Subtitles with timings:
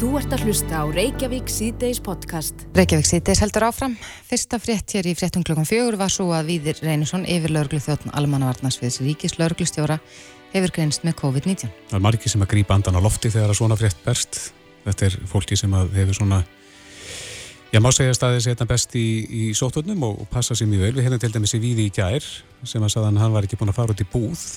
[0.00, 2.62] Þú ert að hlusta á Reykjavík síðdeis podcast.
[2.72, 3.98] Reykjavík síðdeis heldur áfram.
[4.24, 8.14] Fyrsta frétt hér í fréttum klokkan fjögur var svo að Víðir Reynisson yfir lauruglu þjóttn
[8.16, 9.98] Almannavarnasviðs Ríkis lauruglustjóra
[10.54, 11.68] hefur greinst með COVID-19.
[11.90, 14.40] Það er margi sem að grípa andan á lofti þegar að svona frétt berst.
[14.86, 16.40] Þetta er fólki sem að hefur svona,
[17.68, 20.94] já má segja staðið setna best í, í sóttvöldnum og, og passa sér mjög vel.
[20.96, 22.32] Við hefum til dæmis í Víði í gær
[22.64, 24.48] sem að saðan hann var ekki búin að fara út í búð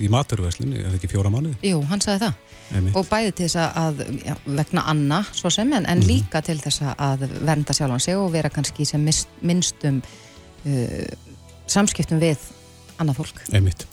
[0.00, 1.54] í maturverslinu, er það ekki fjóra mánuði?
[1.70, 2.40] Jú, hann sagði það.
[2.74, 2.96] Einmitt.
[2.98, 6.82] Og bæði til þess að, já, vegna Anna, svo sem, en, en líka til þess
[6.94, 9.04] að vernda sjálfan sig og vera kannski sem
[9.44, 11.30] minnstum uh,
[11.70, 12.40] samskiptum við
[13.00, 13.44] annað fólk.
[13.54, 13.86] Einmitt.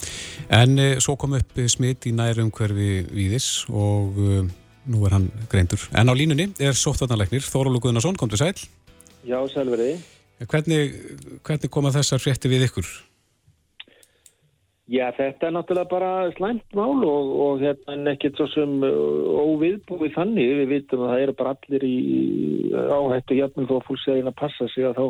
[0.54, 4.42] En e, svo kom upp smitt í nærum hverfi Víðis og e,
[4.92, 5.82] nú er hann greindur.
[5.98, 8.54] En á línunni er sóttvarnarleiknir Þórólu Guðnarsson, kom til sæl.
[9.26, 10.00] Já, selveriði.
[10.50, 10.94] Hvernig,
[11.46, 12.88] hvernig koma þessar frétti við ykkur?
[14.90, 19.44] Já, þetta er náttúrulega bara slæmt mál og, og hérna er ekkert svo sem uh,
[19.46, 20.56] óviðbúið þannig.
[20.62, 21.98] Við vitum að það eru bara allir í
[22.74, 25.06] áhættu jafnum þó að fólk segja að passa sig að þá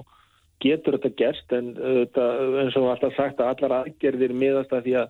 [0.61, 2.27] getur þetta gerst en þetta,
[2.61, 5.09] eins og alltaf sagt að allar aðgerðir miðast að því að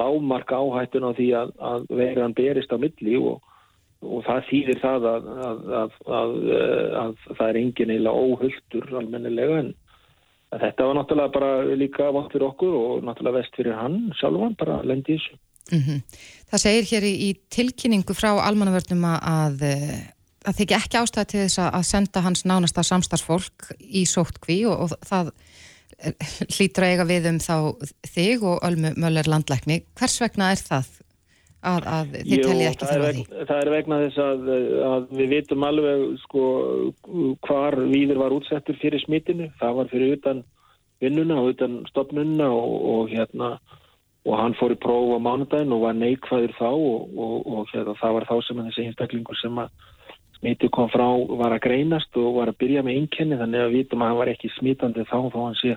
[0.00, 3.42] lámarka áhættun á því að, að veiran berist á milli og,
[4.06, 5.30] og það þýðir það að,
[5.82, 9.72] að, að það er engin eiginlega óhulltur almennilega en
[10.50, 14.80] þetta var náttúrulega bara líka vant fyrir okkur og náttúrulega vest fyrir hann sjálfan bara
[14.82, 15.38] lendi þessu.
[15.70, 16.00] Mm -hmm.
[16.50, 19.62] Það segir hér í, í tilkynningu frá almannavörnum að
[20.44, 24.90] það þykja ekki ástæði til þess að senda hans nánasta samstarfsfólk í sóttkví og, og
[25.06, 25.32] það
[26.56, 27.56] hlýtur að eiga við um þá
[28.08, 29.82] þig og Ölmu Möller landlækni.
[29.98, 30.88] Hvers vegna er það
[31.60, 33.24] að, að þið tellið ekki þarf að því?
[33.50, 34.48] Það er vegna þess að,
[34.90, 36.46] að við vitum alveg sko,
[37.46, 39.50] hvar víður var útsettur fyrir smittinu.
[39.60, 40.42] Það var fyrir utan
[41.00, 43.54] vinnuna og utan stopnuna og, og hérna
[44.28, 47.96] og hann fór í próf á mánudagin og var neikvæður þá og, og, og hérna,
[48.00, 49.70] það var þá sem þessi einstaklingur sem að
[50.40, 51.06] smitu kom frá
[51.40, 54.20] var að greinast og var að byrja með einkenni þannig að við vitum að hann
[54.20, 55.76] var ekki smitandi þá þá hann sé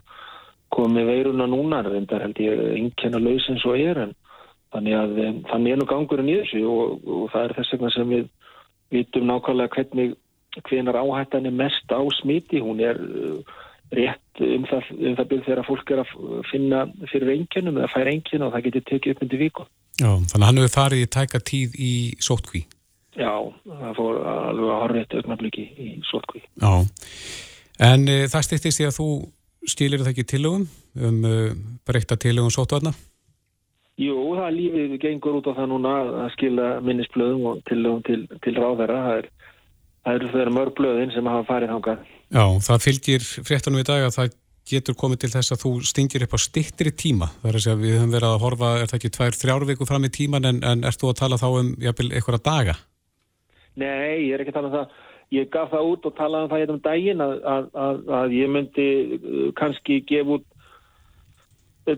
[0.73, 4.13] komið veiruna núna reyndar held ég einkenna laus eins og er en
[4.73, 5.13] þannig að
[5.51, 8.28] þannig er nú gangurinn í þessu og, og það er þess vegna sem við
[8.94, 10.16] vitum nákvæmlega hvernig
[10.67, 13.56] hvenar áhættan er mest á smiti hún er uh,
[13.94, 16.13] rétt um það, um það byrð þegar fólk er að
[16.51, 19.66] finna fyrir einkennum eða færa einkenn og það getur tekið upp myndi viku
[20.01, 21.91] Já, þannig að hann hefur farið í tæka tíð í
[22.22, 22.63] sótkví
[23.13, 23.34] Já,
[23.67, 26.41] það fór alveg að horfa eitt augnabliki í sótkví.
[26.57, 26.72] Já,
[27.91, 29.07] en e, það stýttist því að þú
[29.69, 30.63] stílir það ekki tilögum
[30.97, 31.34] um e,
[31.85, 32.94] breyta tilögum sótvarna?
[34.01, 38.53] Jú, það lífið gengur út á það núna að skila minnisblöðum og tilögum til, til
[38.57, 39.01] ráðverða.
[39.05, 39.27] Það er,
[40.03, 42.07] það eru þeirra mörg blöðin sem hafa farið þángað.
[42.33, 44.33] Já, það fylgir fréttanum í dag að það
[44.69, 47.29] getur komið til þess að þú stingir upp á stittri tíma.
[47.41, 49.87] Það er að segja við höfum verið að horfa, er það ekki tvær, þrjár viku
[49.89, 52.77] fram í tíman en, en ert þú að tala þá um jafnvel, einhverja daga?
[53.77, 55.01] Nei, ég er ekki að tala um það.
[55.33, 58.35] Ég gaf það út og talaði um það hérna um daginn að, að, að, að
[58.37, 58.87] ég myndi
[59.17, 60.49] uh, kannski gefa út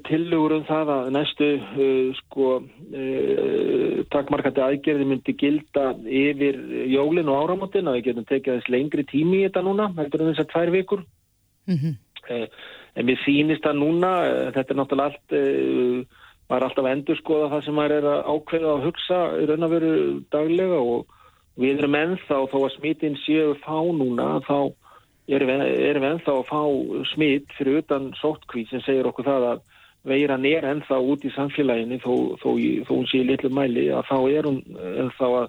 [0.07, 6.57] tilugur um það að næstu uh, sko uh, takkmarkandi aðgerði myndi gilda yfir
[6.91, 10.31] jólin og áramótin að við getum tekið þess lengri tími í þetta núna, heldur en
[10.33, 11.03] þess að tvær vikur.
[11.69, 11.97] Mm -hmm.
[12.29, 12.47] uh,
[12.95, 15.37] en við sýnist að núna, uh, þetta er náttúrulega allt,
[16.45, 19.45] maður er alltaf að endur skoða það sem maður er að ákveða að hugsa í
[19.49, 19.93] raun að veru
[20.29, 21.05] daglega og
[21.55, 24.73] Við erum ennþá, þó að smittin séu fá núna, þá
[25.31, 26.61] erum við, ennþá að fá
[27.13, 29.61] smitt fyrir utan sóttkví sem segir okkur það að
[30.05, 32.49] veiran er ennþá út í samfélaginu þó, þó,
[32.87, 34.59] þó hún sé í litlu mæli að þá er hún
[35.03, 35.47] ennþá að,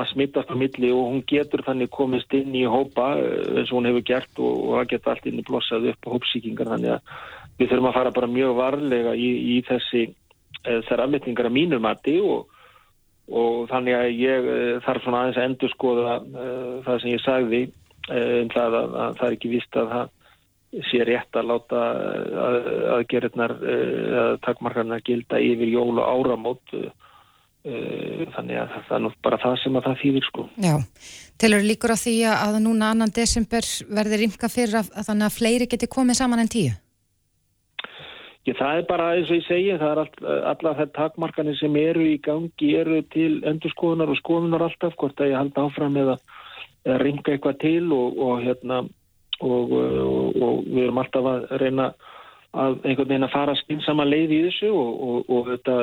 [0.00, 3.90] að smittast á milli og hún getur þannig komist inn í hópa eins og hún
[3.90, 7.16] hefur gert og, og það geta allt inn í blossað upp á hópsíkingar þannig að
[7.56, 10.04] við þurfum að fara bara mjög varlega í, í þessi
[10.66, 12.52] þessar afmetningar að mínu mati og
[13.26, 16.12] og þannig að ég uh, þarf svona aðeins að endur skoða
[16.86, 17.62] það sem ég sagði
[18.06, 20.12] um það að, að það er ekki vist að það
[20.90, 21.82] sé rétt að láta
[22.98, 26.76] aðgerðnar að takkmarkarnar gilda yfir jól og áramót
[27.66, 30.42] þannig að það er nú bara það sem að það þýðir sko.
[30.62, 30.74] Já,
[31.42, 35.38] telur líkur á því að núna annan desember verði rimka fyrir að, að þannig að
[35.40, 36.74] fleiri geti komið saman en tíu?
[38.46, 41.78] Ég, það er bara eins og ég segi, það er all, alla þær takmarkanir sem
[41.80, 46.14] eru í gangi eru til endurskoðunar og skoðunar alltaf, hvort að ég halda áfram eða
[47.02, 48.84] ringa eitthvað til og, og, hérna,
[49.44, 51.88] og, og við erum alltaf að reyna
[52.56, 55.78] að einhvern veginn að fara skynsama leið í þessu og þetta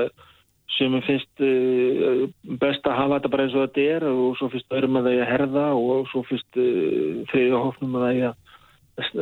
[0.73, 2.23] sem finnst uh,
[2.61, 5.17] best að hafa þetta bara eins og þetta er og svo finnst öðrum að það
[5.17, 8.31] er að herða og svo finnst uh, þriðja hófnum að það er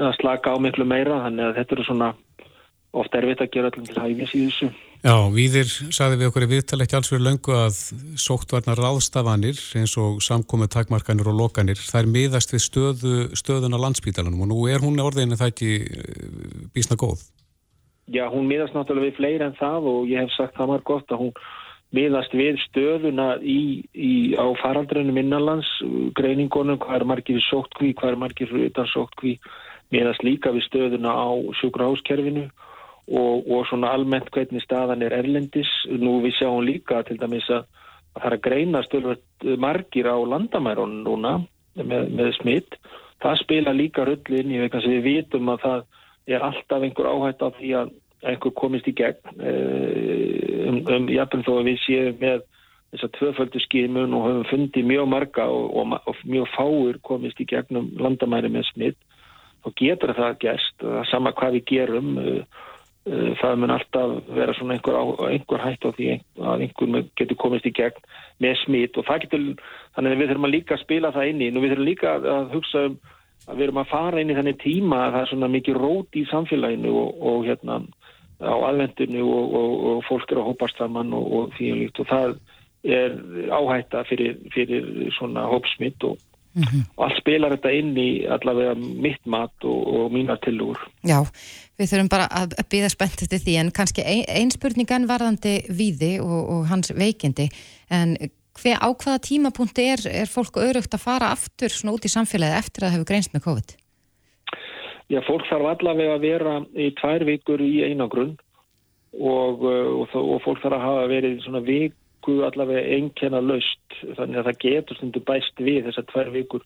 [0.05, 2.09] að slaka á miklu meira, þannig að þetta eru svona
[3.01, 4.71] ofta er við að gera allir til hægis í þessu.
[5.01, 7.77] Já, Víðir sagði við okkur í viðtala ekki alls fyrir löngu að
[8.21, 13.81] sóttvarnar ráðstafanir eins og samkomið takmarkanir og lokanir, það er miðast við stöðu, stöðun á
[13.81, 16.29] landsbítalanum og nú er hún orðin en það ekki eh,
[16.77, 17.25] bísna góð.
[18.13, 21.17] Já, hún miðast náttúrulega við fleiri en það og ég hef sagt það marg gott
[21.17, 21.35] að hún
[21.97, 23.59] miðast við stöðuna í,
[23.97, 25.77] í, á faraldrænum innanlands,
[26.13, 29.39] greiningunum, hvað er margir sóttkví, hvað er margir utan sóttkví,
[29.89, 32.67] miðast líka við stöðuna á sjúkraháskerfinu og,
[33.09, 35.69] og svona almennt hvernig staðan er erlendis.
[35.89, 37.65] Nú við sjáum líka til dæmis að
[38.15, 41.39] það er að greina stölvöld margir á landamærun núna
[41.75, 42.77] með, með smitt.
[43.21, 45.83] Það spila líka rullin í vegna sem við vitum að það
[46.31, 51.45] er alltaf einhver áhætt af því að einhver komist í gegn eh, um, um jafnveg
[51.47, 52.43] þó að við séum með
[52.91, 57.39] þess að tvöföldu skimun og höfum fundið mjög marga og, og, og mjög fáur komist
[57.41, 58.99] í gegnum landamæri með smitt
[59.65, 62.43] og getur það gerst, sama hvað við gerum Eh,
[63.05, 64.97] það mun alltaf vera svona einhver,
[65.31, 68.03] einhver hætt á því að einhver getur komist í gegn
[68.43, 69.47] með smít og það getur,
[69.95, 72.13] þannig að við þurfum að líka að spila það inn í og við þurfum líka
[72.19, 72.99] að hugsa um
[73.49, 76.17] að við erum að fara inn í þannig tíma að það er svona mikið rót
[76.17, 77.79] í samfélaginu og, og hérna
[78.41, 82.01] á aðvendinu og, og, og fólk eru að hópast saman og því og líkt.
[82.01, 82.35] Og það
[82.97, 83.17] er
[83.53, 84.87] áhætta fyrir, fyrir
[85.17, 86.17] svona hópsmitt og
[86.53, 86.83] Mm -hmm.
[86.97, 90.75] og allt spilar þetta inn í allavega mitt mat og, og mínar tilúr
[91.07, 91.23] Já,
[91.79, 95.61] við þurfum bara að, að býða spennt eftir því en kannski ein, ein spurningan varðandi
[95.69, 97.47] víði og, og hans veikindi
[97.89, 98.17] en
[98.59, 102.59] hver á hvaða tímapunkti er, er fólk örugt að fara aftur svona út í samfélagi
[102.59, 103.75] eftir að það hefur greinst með COVID?
[105.11, 108.35] Já, fólk þarf allavega að vera í tvær vikur í einagrunn
[109.19, 114.37] og, og, og fólk þarf að hafa verið svona vik viku allavega einnkjena laust þannig
[114.37, 116.61] að það getur stundu bæst við þessar tvær vikur.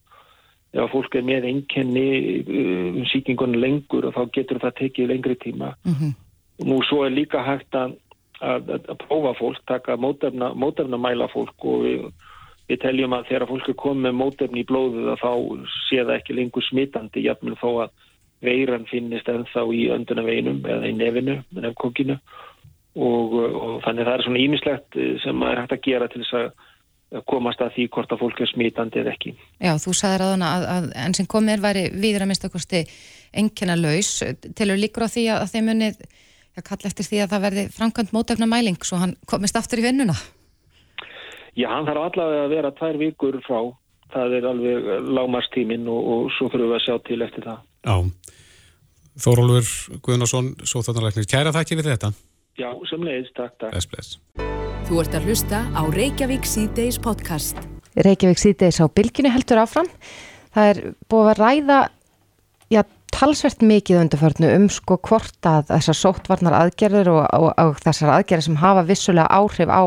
[0.73, 2.07] Ef fólk er með einnkenni
[2.43, 5.75] uh, um síkingunni lengur og þá getur það tekið lengri tíma.
[5.85, 6.13] Mm -hmm.
[6.67, 7.95] nú svo er líka hægt að,
[8.41, 12.11] að, að prófa fólk, taka mótefna, mótefna mæla fólk og við,
[12.67, 15.31] við teljum að þegar fólk er komið með mótefni í blóðu þá
[15.89, 17.89] sé það ekki lengur smitandi jafnvel þó að
[18.41, 22.19] veiran finnist ennþá í öndunaveinum eða í nefinu, nefnkokinu
[22.95, 26.39] og, og þannig það er svona ímislegt eh, sem er hægt að gera til þess
[26.39, 26.49] að
[27.29, 29.35] komast að því hvort að fólk er smítandi eða ekki.
[29.61, 32.81] Já, þú sagði ráðuna að, að enn sem komir væri viður að mista kosti
[33.35, 34.17] engina laus,
[34.57, 36.01] tilur líkur á því að þeim munið,
[36.57, 39.85] ég kall eftir því að það verði framkvæmt mótefna mæling svo hann komist aftur í
[39.85, 40.15] vinnuna.
[41.55, 43.59] Já, hann þarf allavega að vera tvær vikur frá,
[44.15, 47.61] það er alveg lámarstímin og, og svo þurfum við að sjá til eftir það.
[47.85, 47.95] Já,
[49.15, 52.09] Þórólfur Guðnarsson, svo þarna kæra þakki við þetta.
[52.55, 53.73] Já, sem leiðis, takk, takk.
[53.73, 54.11] Bless, bless.
[54.87, 57.57] Þú ert að hlusta á Reykjavík C-Days podcast.
[57.99, 59.89] Reykjavík C-Days á bylginu heldur áfram.
[60.55, 60.77] Það er
[61.11, 61.79] búið að ræða,
[62.71, 62.81] já,
[63.11, 68.47] talsvert mikið undarförnu um sko hvort að þessar sóttvarnar aðgerðir og, og, og þessar aðgerðir
[68.47, 69.83] sem hafa vissulega áhrif á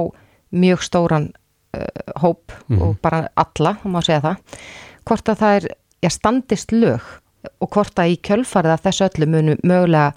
[0.53, 1.31] mjög stóran
[1.73, 1.87] uh,
[2.21, 2.82] hóp mm.
[2.85, 4.61] og bara alla, þá má segja það,
[5.09, 5.69] hvort að það er,
[6.05, 7.09] já, standist lög
[7.64, 10.12] og hvort að í kjölfarið að þessu öllu munu mögulega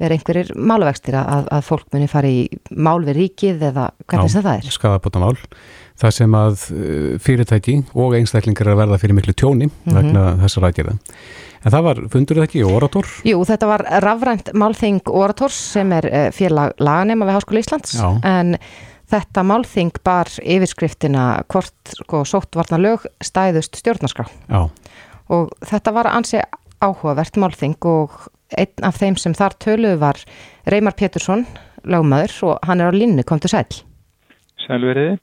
[0.00, 4.50] vera einhverjir málvextir að, að fólk muni fara í mál við ríkið eða hvernig það
[4.56, 4.72] er?
[4.72, 5.36] Skafabóta mál.
[6.00, 9.96] Það sem að uh, fyrirtæki og einstaklingar er að verða fyrir miklu tjóni mm -hmm.
[9.98, 10.96] vegna þessar aðgerða.
[11.60, 13.08] En það var, fundur það ekki, Orator?
[13.28, 18.08] Jú, þetta var rafrænt málþing Orators sem er uh, félag laganema við Háskóla Íslands Já.
[18.24, 18.56] en
[19.10, 24.24] þetta málþing bar yfirskriftina hvort sko, sóttvarnar lög stæðust stjórnarskrá.
[24.48, 24.70] Já.
[25.28, 26.40] Og þetta var ansi
[26.80, 30.22] áhugavert málþing og einn af þeim sem þar töluð var
[30.70, 31.44] Reymar Pétursson,
[31.84, 33.68] lagmaður og hann er á linni, kom til sæl
[34.66, 35.18] Sælveriði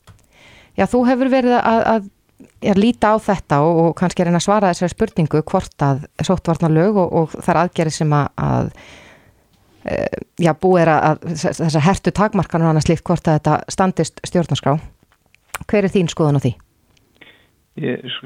[0.77, 2.07] Já, þú hefur verið að, að,
[2.69, 6.73] að líta á þetta og, og kannski reyna að svara þessari spurningu hvort að sóttvarnar
[6.73, 8.69] lög og, og þar aðgerið sem að, að
[9.89, 9.97] e,
[10.45, 14.77] já, búið er að þessar hertu takmarkanur annars líkt hvort að þetta standist stjórnarskrá.
[15.65, 16.53] Hver er þín skoðan á því?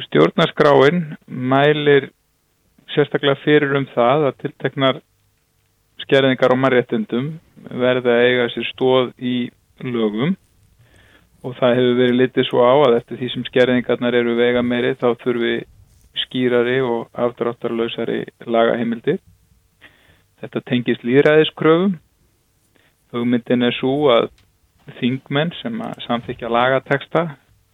[0.09, 2.11] Stjórnarskráin mælir
[2.95, 5.01] sérstaklega fyrir um það að tilteknar
[6.03, 7.33] skerðingar á marréttundum
[7.69, 9.35] verða að eiga sér stóð í
[9.85, 10.35] lögum
[11.41, 14.93] og það hefur verið litið svo á að eftir því sem skerðingarnar eru vega meiri
[14.99, 15.55] þá þurfi
[16.25, 19.17] skýrari og afdráttarlausari lagaheimildi.
[20.41, 21.95] Þetta tengist líðræðiskröfum.
[23.11, 24.29] Hugmyndin er svo að
[24.99, 27.25] þingmenn sem að samþykja lagateksta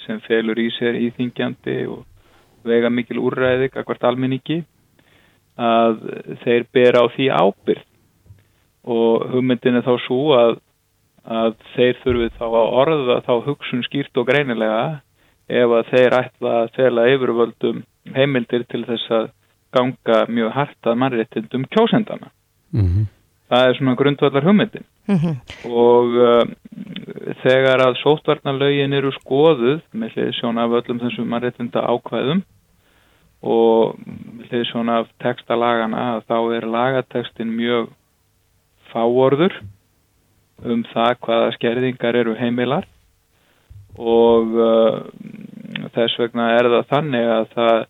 [0.05, 2.05] sem felur í sér íþingjandi og
[2.67, 4.61] vega mikil úrræðik að hvert almenningi
[5.57, 5.99] að
[6.43, 7.83] þeir bera á því ábyrð
[8.87, 10.53] og hugmyndin er þá svo að,
[11.25, 15.01] að þeir þurfi þá að orða þá hugsun skýrt og greinilega
[15.47, 17.83] ef að þeir ætla að þela yfirvöldum
[18.15, 19.29] heimildir til þess að
[19.75, 22.31] ganga mjög hartað mannréttindum kjósendana.
[22.71, 23.05] Mm -hmm.
[23.47, 25.35] Það er svona grundvallar hugmyndin mm -hmm.
[25.71, 26.55] og um,
[27.43, 32.43] þegar að sótvarnalögin eru skoðuð með hliðsjón af öllum þessum mannréttinda ákvæðum
[33.45, 37.91] og með hliðsjón af textalagana þá er lagatekstin mjög
[38.91, 39.59] fáorður
[40.65, 42.87] um það hvaða skerðingar eru heimilar
[43.97, 44.97] og uh,
[45.93, 47.85] þess vegna er það þannig að það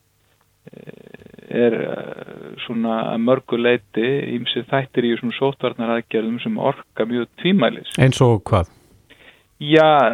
[1.47, 7.93] er eh, svona mörguleiti ímsið þættir í svona sótvarnaraðgerðum sem orka mjög tvímælis.
[8.01, 8.71] Eins og hvað?
[9.63, 10.11] Já,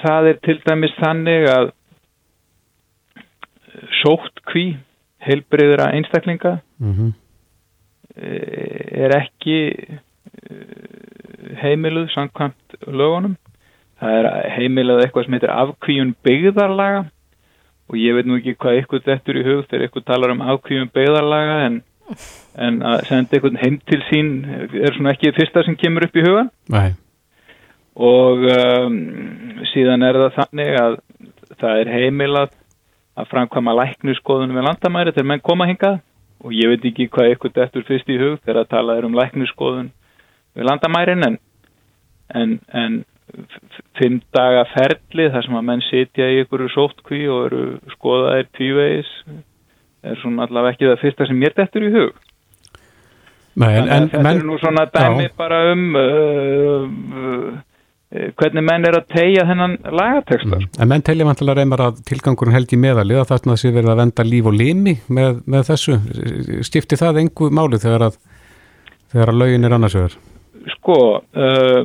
[0.00, 1.72] það er til dæmis þannig að
[4.02, 4.64] sóttkví
[5.20, 7.12] heilbreyðra einstaklinga mm -hmm.
[9.04, 13.36] er ekki eh, heimiluð samkvæmt lögunum.
[14.00, 17.04] Það er heimiluð eitthvað sem heitir afkvíun byggðarlaga
[17.90, 20.44] og ég veit nú ekki hvað ykkur þetta er í hug þegar ykkur talar um
[20.46, 21.80] ákvíðum beigðarlaga en,
[22.54, 26.24] en að senda ykkur heim til sín er svona ekki fyrsta sem kemur upp í
[26.26, 26.94] huga Nei.
[27.98, 29.00] og um,
[29.72, 30.96] síðan er það þannig að
[31.60, 32.54] það er heimilað
[33.18, 36.00] að framkvæma læknuskoðunum við landamæri þegar menn koma hingað
[36.40, 39.16] og ég veit ekki hvað ykkur þetta er fyrst í hug þegar að tala um
[39.18, 39.90] læknuskoðun
[40.56, 41.38] við landamærin en,
[42.34, 42.98] en, en
[43.98, 47.62] fimm daga ferli þar sem að menn sitja í ykkur sóttkví og eru
[47.96, 49.12] skoðaðir tvívegis
[50.02, 52.26] er svona allavega ekki það fyrsta sem mér dettur í hug
[53.60, 55.32] Nei, en, en, þetta er nú svona dæmi já.
[55.36, 56.84] bara um uh,
[57.20, 57.58] uh,
[58.10, 60.64] hvernig menn er að tegja þennan lagatekstar.
[60.64, 60.72] Mm.
[60.82, 64.00] En menn telja vantilega reymar að tilgangurinn held í meðalið að það sé verið að
[64.02, 65.98] venda líf og limi með, með þessu.
[66.66, 68.18] Stifti það engu máli þegar að,
[69.14, 70.18] þegar að lögin er annarsögur?
[70.74, 71.82] Sko, uh,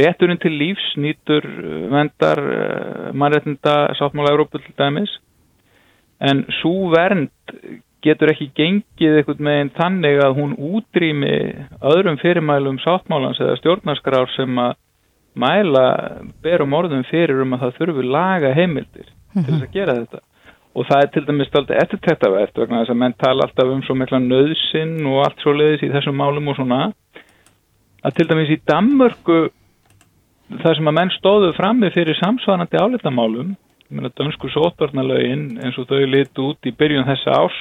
[0.00, 5.10] rétturinn til lífs nýtur uh, vendar uh, mannreitnda sáttmála Európa til dæmis
[6.22, 7.34] en svo vernd
[8.02, 11.34] getur ekki gengið eitthvað með einn þannig að hún útrými
[11.92, 14.78] öðrum fyrirmælum sáttmálans eða stjórnarskrár sem að
[15.34, 15.86] mæla
[16.42, 19.44] berum orðum fyrir um að það þurfu laga heimildir mm -hmm.
[19.44, 20.20] til þess að gera þetta
[20.74, 23.94] og það er til dæmis alltaf eftirtæktavert vegna þess að menn tala alltaf um svo
[23.94, 26.92] mikla nöðsinn og allt svo leiðis í þessum málum og svona
[28.02, 29.38] að til dæmis í Danmörku
[30.62, 33.56] þar sem að menn stóðu frammi fyrir samsvarandi álitamálum
[33.92, 37.60] dönsku sótvarnalögin eins og þau litu út í byrjun þessa árs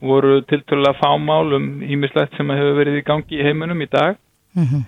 [0.00, 4.18] voru tiltölulega fámálum ímislegt sem hefur verið í gangi í heiminum í dag
[4.54, 4.82] mm -hmm.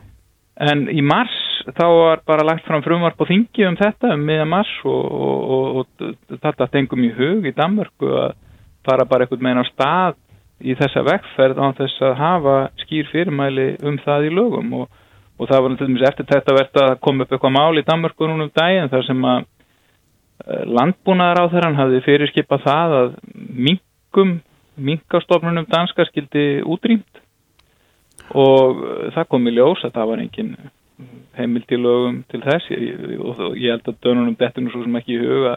[0.71, 4.47] en í mars þá var bara lagt fram frumvarp og þingi um þetta um miða
[4.49, 8.37] mars og, og, og, og þetta tengum í hug í Danmörku að
[8.87, 10.17] fara bara einhvern meginn á stað
[10.59, 14.73] í þessa vekkferð án þess að hafa skýr fyrirmæli um það í lögum.
[14.83, 14.89] Og,
[15.47, 18.55] það var dæmis eftir þetta verðt að koma upp eitthvað mál í Danmarku núna um
[18.55, 23.13] daginn þar sem að eh, landbúnaðar á þeirran hafði fyrirskipað það að
[23.69, 24.35] minkum,
[24.75, 27.23] minkastofnunum danska skildi útrýmt.
[28.35, 30.53] Og eh, það kom í ljós að það var engin
[31.39, 35.23] heimild í lögum til þess og ég held að dönunum dettunum svo sem ekki í
[35.23, 35.57] huga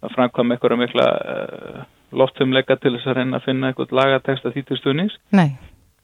[0.00, 1.80] að framkvæm eitthvað mikla uh,
[2.16, 5.18] loftumleika til þess að reyna að finna eitthvað lagateksta því til stuðnings.
[5.36, 5.50] Nei.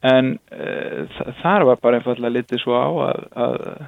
[0.07, 3.87] en uh, þar var bara einfallega litið svo á að, að, að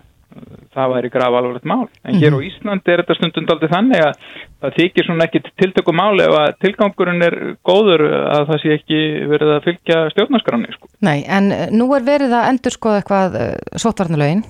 [0.74, 1.84] það væri graf alvarlegt mál.
[2.04, 4.24] En hér á Íslandi er þetta stundund aldrei þannig að
[4.62, 9.00] það þykir svona ekki tiltöku máli ef að tilgangurinn er góður að það sé ekki
[9.34, 10.90] verið að fylgja stjórnarskráni sko.
[11.04, 13.52] Nei, en eh, nú er verið að endur skoða eitthvað uh,
[13.84, 14.44] sótvarnalögin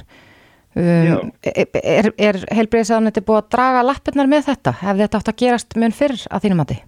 [0.79, 4.77] um, er, er, heilbreyðisáðanetti búið að draga lappirnar með þetta?
[4.83, 6.79] Hefði þetta átt að gerast mun fyrr að þínum að því?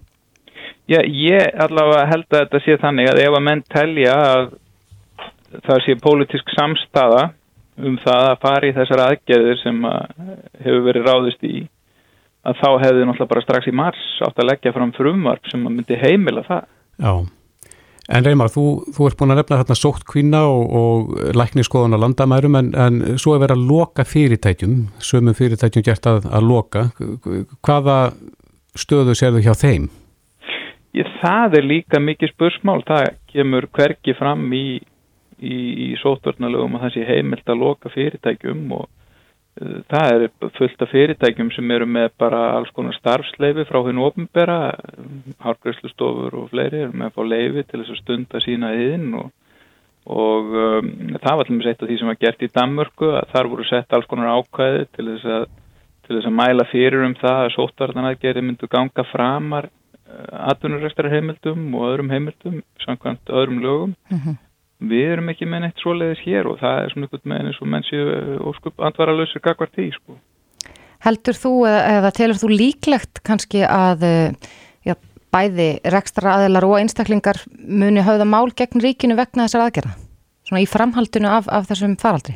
[0.91, 4.49] Já, ég allavega held að þetta sé þannig að ef að menn telja að
[5.67, 7.27] það sé pólitísk samstaða
[7.81, 10.01] um það að fara í þessar aðgerðir sem að
[10.63, 11.55] hefur verið ráðist í
[12.47, 15.75] að þá hefði náttúrulega bara strax í mars átt að leggja fram frumvarp sem að
[15.77, 16.67] myndi heimila það.
[17.01, 17.13] Já,
[18.11, 18.65] en Reymar, þú,
[18.95, 22.99] þú ert búin að nefna þarna sótt kvinna og, og lækniskoðan á landamærum en, en
[23.21, 26.85] svo er verið að loka fyrirtækjum, sömum fyrirtækjum gert að, að loka.
[27.63, 27.97] Hvaða
[28.77, 29.89] stöðu sér þau hjá þeim?
[30.97, 34.81] Ég, það er líka mikið spursmál, það kemur hverki fram í,
[35.39, 38.89] í, í sótvörnalögum að það sé heimilt að loka fyrirtækjum og
[39.59, 40.23] það er
[40.55, 44.73] fullt af fyrirtækjum sem eru með bara alls konar starfsleifi frá hennu ofnbera,
[45.43, 49.33] hárgræslustofur og fleiri eru með að fá leifi til þess að stunda sína yðin og,
[50.07, 53.51] og um, það var allmis eitt af því sem var gert í Danmörku að þar
[53.51, 55.45] voru sett alls konar ákvæði til þess að,
[56.07, 59.67] til þess að mæla fyrir um það að sótvarnanaðgerði myndu ganga framar
[60.51, 64.29] atvinnurekstrar heimildum og öðrum heimildum samkvæmt öðrum lögum uh mhm.
[64.29, 64.50] -huh.
[64.81, 67.71] Við erum ekki með neitt svoleiðis hér og það er svona einhvern veginn eins og
[67.73, 70.19] menn séu óskup andvaralösir gagvart því sko.
[71.01, 74.05] Heldur þú eða telur þú líklegt kannski að
[74.85, 74.95] já,
[75.33, 79.97] bæði rekstra aðeilar og einstaklingar muni hafða mál gegn ríkinu vegna þessar aðgerða?
[80.51, 82.35] svona í framhaldinu af, af þessum faraldri?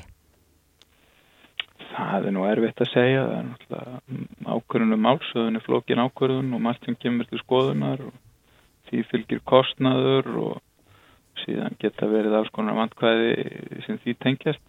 [1.96, 6.88] Það er nú erfitt að segja, það er náttúrulega ákvörðunum málsöðunni, flókin ákvörðun og margt
[6.88, 8.16] sem kemur til skoðunar og
[8.90, 10.58] því fylgir kostnaður og
[11.44, 14.64] síðan geta verið alls konar vantkvæði sem því tengjast.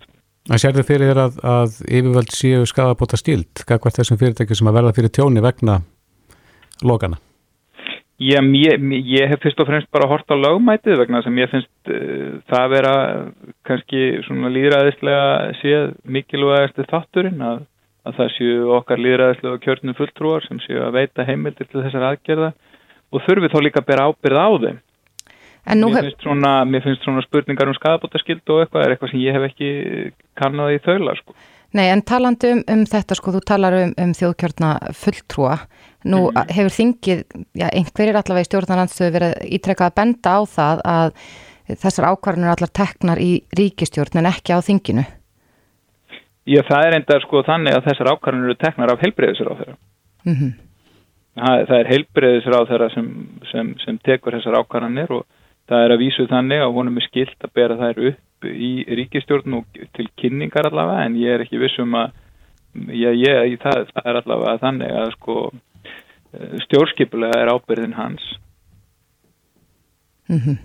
[0.47, 4.59] Það sér þið fyrir þér að, að yfirvöld séu skadabóta stilt, hvað hvert þessum fyrirtæki
[4.59, 5.81] sem að verða fyrir tjóni vegna
[6.87, 7.19] lokana?
[8.17, 11.91] Já, ég, ég hef fyrst og fremst bara hort á lögmætið vegna sem ég finnst
[11.93, 12.93] uh, það vera
[13.69, 15.27] kannski svona líðræðislega
[15.59, 17.59] séð mikilvægast þátturinn að,
[18.09, 22.55] að það séu okkar líðræðislega kjörnum fulltrúar sem séu að veita heimildir til þessar aðgerða
[23.13, 24.81] og þurfi þá líka að bera ábyrð á þeim.
[25.67, 29.35] Mér finnst, svona, mér finnst svona spurningar um skadabótaskild og eitthvað er eitthvað sem ég
[29.35, 29.71] hef ekki
[30.39, 31.35] kannaði í þaula sko.
[31.75, 35.59] Nei, en talandi um, um þetta sko, þú talar um, um þjóðkjörna fulltrúa
[36.07, 36.55] Nú mm -hmm.
[36.55, 37.21] hefur þingið,
[37.61, 41.09] já, einhverjir allavega í stjórnarandstöðu verið ítrekkað að benda á það að
[41.83, 45.05] þessar ákvarðanur allar teknar í ríkistjórn en ekki á þinginu.
[46.47, 49.77] Já, það er enda sko þannig að þessar ákvarðanur eru teknar af heilbreyðisra á þeirra.
[50.27, 50.53] Mm -hmm.
[51.41, 53.09] það, það er heilbreyðisra á þeirra sem,
[53.51, 55.27] sem, sem tekur þessar ákvarðanir og
[55.71, 58.71] það er að vísu þannig að honum er skilt að bera þær upp í
[59.01, 62.13] ríkistjórn og til kynningar allavega en ég er ekki vissum að
[62.93, 65.37] já, ég, það, það er allavega þannig að sko
[66.67, 68.25] stjórnskipulega er ábyrðin hans.
[70.29, 70.59] Mm -hmm.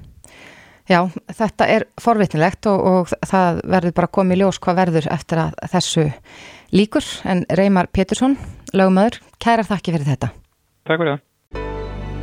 [0.90, 5.54] Já, þetta er forvitnilegt og, og það verður bara komið ljós hvað verður eftir að
[5.72, 6.06] þessu
[6.72, 8.38] líkur en Reymar Pétursson,
[8.74, 10.32] lögumöður, kærar þakki fyrir þetta.
[10.84, 11.31] Takk fyrir það.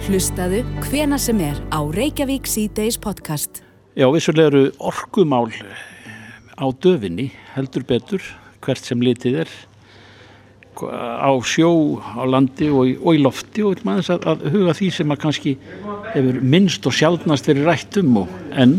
[0.08, 3.58] Hlustaðu hvena sem er á Reykjavík C-Days podcast.
[3.92, 5.50] Já, vissulega eru orkumál
[6.56, 8.24] á döfinni heldur betur
[8.64, 9.52] hvert sem litið er
[10.80, 14.90] á sjó, á landi og í, og í lofti og maður að, að huga því
[14.96, 15.56] sem að kannski
[16.14, 18.78] hefur minnst og sjálfnast verið rættum og enn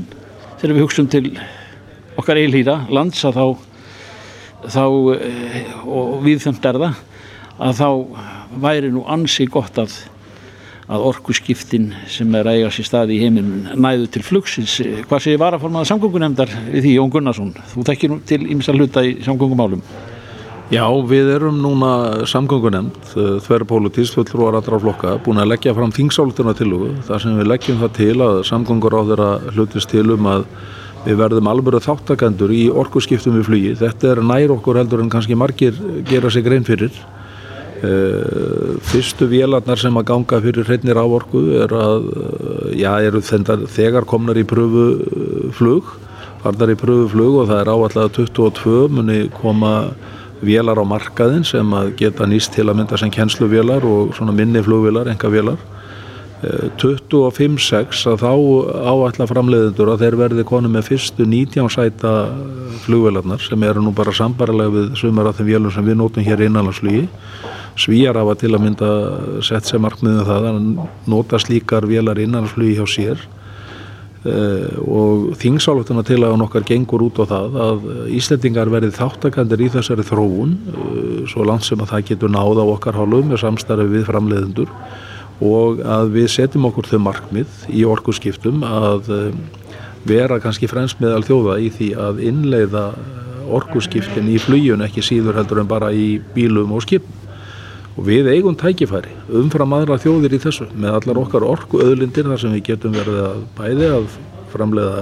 [0.57, 1.25] þegar við hugsaum til
[2.17, 3.47] okkar eilhýra lands að þá,
[4.65, 4.85] þá
[5.21, 6.95] eh, og við þeim derða
[7.61, 7.89] að þá
[8.65, 9.93] væri nú ansi gott að,
[10.89, 14.79] að orku skiptin sem er að eiga sér stað í heiminn næðu til flugsins.
[15.05, 17.51] Hvað segir varaformaða samgöngunemdar við því Jón Gunnarsson?
[17.75, 19.83] Þú þekkir nú til ímsa hluta í samgöngumálum.
[20.69, 26.53] Já, við erum núna samgöngunemnd, eh, þverjapolítist, fulltrúar allra flokka, búin að leggja fram þingsálutuna
[26.55, 30.25] til þú, þar sem við leggjum það til að samgöngur á þeirra hlutist til um
[30.29, 30.45] að
[31.05, 33.75] við verðum alveg þáttakendur í orkuskiptum við flugi.
[33.79, 35.73] Þetta er nær okkur heldur en kannski margir
[36.05, 36.91] gera sig grein fyrir.
[37.79, 43.21] Eh, fyrstu vélarnar sem að ganga fyrir hreinir á orku er að, eh, já, eru
[43.21, 45.83] þegar komnar í pröfuflug,
[46.43, 49.93] farnar í pröfuflug og það er áallega 22 muni koma
[50.43, 54.59] vélar á markaðin sem að geta nýst til að mynda sem kennsluvélar og svona minni
[54.59, 55.57] flugvélar, enga vélar
[56.79, 58.33] 25-6 að þá
[58.87, 62.31] áallar framleiðendur að þeir verði konu með fyrstu 19 sæta
[62.85, 66.45] flugvélarnar sem eru nú bara sambarilega við sumar af þeim vélum sem við nótum hér
[66.47, 67.07] innanlandsflugi
[67.77, 68.93] Svíjar hafa til að mynda
[69.45, 70.63] sett sem markmiðum það að
[71.11, 73.27] nota slíkar vélar innanlandsflugi hjá sér.
[74.19, 77.85] Uh, og þingsálutina til að nokkar gengur út á það að
[78.17, 82.71] Íslendingar verið þáttakandir í þessari þróun uh, svo langt sem að það getur náða á
[82.73, 84.73] okkar hálfum með samstarfi við framleiðendur
[85.39, 89.31] og að við setjum okkur þau markmið í orkusskiptum að uh,
[90.03, 92.85] vera kannski fremst meðal þjóða í því að innleiða
[93.55, 97.18] orkusskiptin í flugjun ekki síður heldur en bara í bílum og skipum
[97.99, 102.39] og við eigum tækifæri umfram aðra þjóðir í þessu með allar okkar orku öðlindir þar
[102.39, 104.05] sem við getum verið að bæði að
[104.53, 105.01] framleiða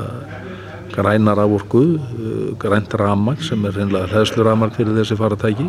[0.95, 5.67] grænar af orku, uh, grænt ramag sem er reynilega hlæðslu ramag fyrir þessi faratæki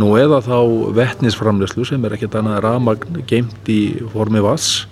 [0.00, 0.58] nú eða þá
[0.96, 4.88] vettnisframleyslu sem er ekkert annað ramag geimt í formi vass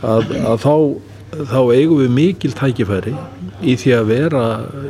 [0.00, 0.74] að, að þá,
[1.52, 3.12] þá eigum við mikil tækifæri
[3.60, 4.46] í því að vera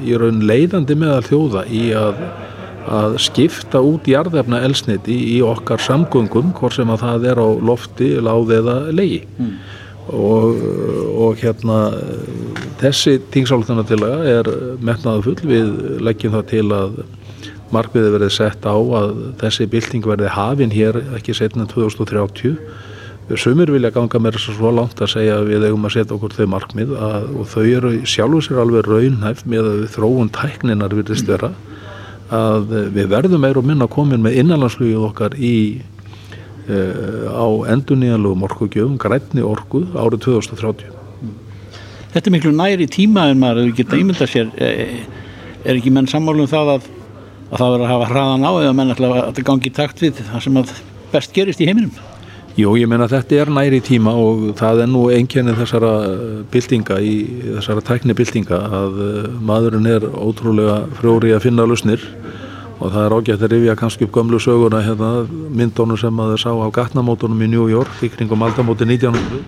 [0.06, 2.22] í raun leiðandi meðal þjóða í að
[2.90, 8.10] að skipta út jarðefna elsniti í okkar samgöngum hvort sem að það er á lofti,
[8.18, 9.50] láði eða leiði mm.
[10.18, 10.62] og,
[11.26, 11.80] og hérna
[12.82, 17.02] þessi tingsáltanatillaga er metnaðu full við leggjum það til að
[17.72, 22.58] markmiði verið sett á að þessi bylting verið hafinn hér ekki setna 2030
[23.38, 26.16] Sumir vilja ganga með þess að svo langt að segja að við eigum að setja
[26.16, 30.96] okkur þau markmið að, og þau eru sjálfur sér alveg raunhæft með að þróun tækninar
[30.98, 31.52] virðist vera.
[31.54, 31.71] mm
[32.32, 35.54] að við verðum meir og minna komin með innanlandsflugið okkar í
[36.68, 40.98] uh, á endurníðanlegum orkugjöfum, grætni orku árið 2030.
[42.12, 46.48] Þetta er miklu næri tíma en maður hefur getað ímynda sér er ekki menn sammálum
[46.50, 46.88] það að,
[47.50, 50.44] að það verður að hafa hraðan á eða menn ætla að gangi takt við það
[50.46, 50.74] sem að
[51.12, 52.11] best gerist í heiminum?
[52.52, 55.92] Jú, ég meina þetta er næri tíma og það er nú einkennið þessara
[56.52, 57.14] byltinga í
[57.46, 62.04] þessara tækni byltinga að eh, maðurinn er ótrúlega frjóri að finna lusnir
[62.76, 66.42] og það er ágætt að rifja kannski upp gömlu söguna hérna, myndónu sem að þau
[66.44, 69.40] sá á gatnamótunum í New York í kringum aldamóti 1900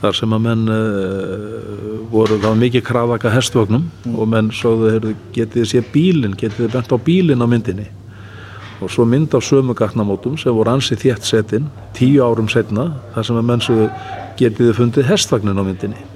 [0.00, 4.14] þar sem að menn uh, voru, var mikið krafaka hestvögnum mm.
[4.14, 7.90] og menn sóðu, getið þið sé bílinn, getið bent á bílinn á myndinni
[8.80, 13.28] og svo mynd af sömu gatnamótum sem voru ansið þétt setinn tíu árum setna þar
[13.28, 13.76] sem að mennsu
[14.40, 16.06] getiði fundið hestvagnin á myndinni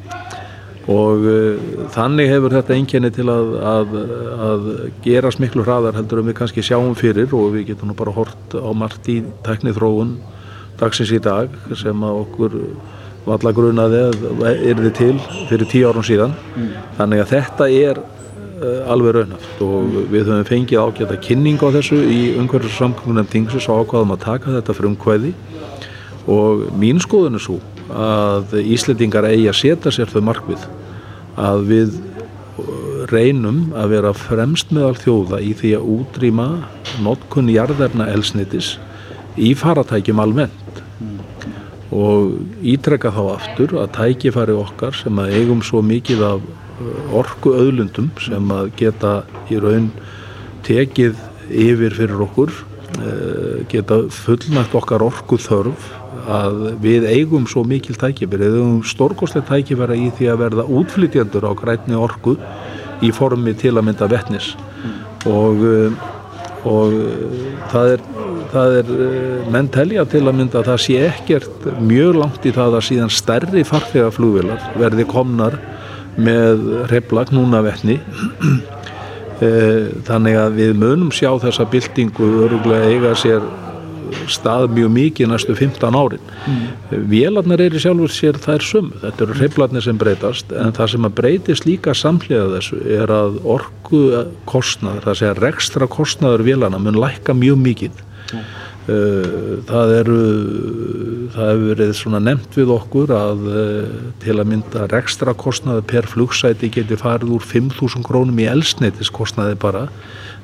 [0.91, 1.61] og uh,
[1.95, 3.95] þannig hefur þetta einkenni til að, að,
[4.49, 4.67] að
[5.05, 8.57] gera smiklu hraðar heldur um við kannski sjáum fyrir og við getum nú bara hort
[8.57, 10.19] á margt í tæknið þróun
[10.81, 12.59] dagsins í dag sem að okkur
[13.25, 14.03] valla grunaði
[14.53, 15.15] er þið til
[15.49, 16.73] fyrir tíu árum síðan mm.
[16.99, 18.03] þannig að þetta er
[18.91, 23.85] alveg raunhaft og við höfum fengið ágæta kynning á þessu í umhverfis samkvöngum tingsins og
[23.85, 25.35] ákvaðum að taka þetta fyrir umhverfi
[26.35, 27.61] og mín skoðun er svo
[27.93, 30.67] að Íslandingar eigi að setja sér þau markvið
[31.41, 31.97] að við
[33.11, 36.49] reynum að vera fremst meðal þjóða í því að útrýma
[37.05, 38.75] notkunni jarðerna elsnitis
[39.37, 40.83] í faratækjum almennt.
[41.95, 46.47] Og ítrekka þá aftur að tækifæri okkar sem að eigum svo mikið af
[47.15, 49.15] orku öðlundum sem að geta
[49.53, 49.91] í raun
[50.67, 51.19] tekið
[51.51, 52.53] yfir fyrir okkur
[52.99, 55.93] eh, geta fullnægt okkar orku þörf
[56.25, 61.47] að við eigum svo mikil tækifæri, við eigum stórkoslega tækifæri í því að verða útflytjandur
[61.47, 62.39] á grætni orku
[63.05, 64.55] í formi til að mynda vettnis
[65.29, 66.03] og, eh,
[66.65, 66.97] og
[67.73, 68.05] það er,
[68.55, 72.55] það er eh, menn telja til að mynda að það sé ekkert mjög langt í
[72.57, 75.61] það að síðan stærri farþegaflugvilar verði komnar
[76.17, 77.99] með reyflag núna vettni
[79.45, 83.47] eh, þannig að við munum sjá þessa byltingu öruglega eiga sér
[84.31, 87.05] stað mjög mikið næstu 15 árin mm.
[87.11, 90.93] vélarnar er í sjálfur sér það er sömu, þetta eru reyflarnir sem breytast en það
[90.95, 94.03] sem að breytist líka samlega þessu er að orgu
[94.51, 98.45] kostnaður, það segja rekstra kostnaður vélana mun lækka mjög mikið mm.
[98.85, 100.17] Eh, það eru
[101.33, 106.09] það hefur verið svona nefnt við okkur að eh, til að mynda rekstra kostnaði per
[106.11, 109.87] flugsæti geti farið úr 5.000 krónum í elsneitis-kostnaði bara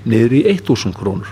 [0.08, 1.28] niður í 1.000 krónur.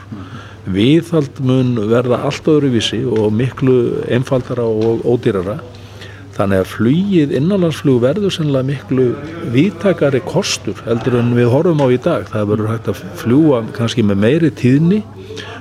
[0.68, 5.62] Viðhald mun verða allt öðruvísi og miklu einfaldara og ódýrara.
[6.36, 9.06] Þannig að flugið innanlandsflug verður sennilega miklu
[9.56, 12.28] viðtakari kostur heldur en við horfum á í dag.
[12.28, 15.00] Það verður hægt að fljúa kannski með meiri tíðni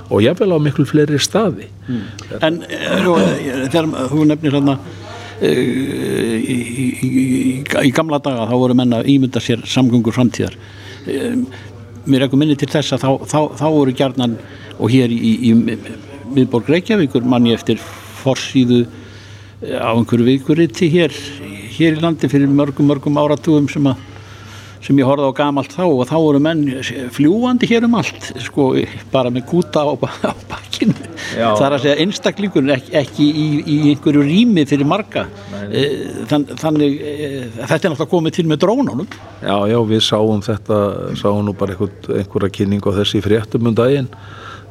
[0.08, 2.04] og jáfnvel á miklu fleiri staði mm.
[2.42, 4.78] En eh, þegar þú nefnir hérna
[5.38, 7.26] í, í, í,
[7.62, 10.56] í gamla daga þá voru menna ímynda sér samgöngur framtíðar
[12.08, 14.38] mér er ekki minni til þess að þá, þá, þá voru gjarnan
[14.78, 17.80] og hér í miðborg Reykjavíkur manni eftir
[18.24, 18.86] forsýðu
[19.62, 21.14] á einhverju vikuriti hér,
[21.78, 24.04] hér í landi fyrir mörgum mörgum áratugum sem að
[24.88, 26.64] sem ég horfði á gamalt þá og þá voru menn
[27.14, 28.72] fljúandi hér um allt sko
[29.12, 30.96] bara með kúta á, á bakkinu
[31.36, 35.26] það er að segja einstaklingur ekki, ekki í, í einhverju rými fyrir marga.
[35.68, 37.20] Eh, Þann, þannig e,
[37.58, 39.08] þetta er náttúrulega komið til með drónunum.
[39.42, 40.80] Já, já, við sáum þetta
[41.20, 44.10] sáum nú bara einhver, einhverja kynning á þessi fréttum um daginn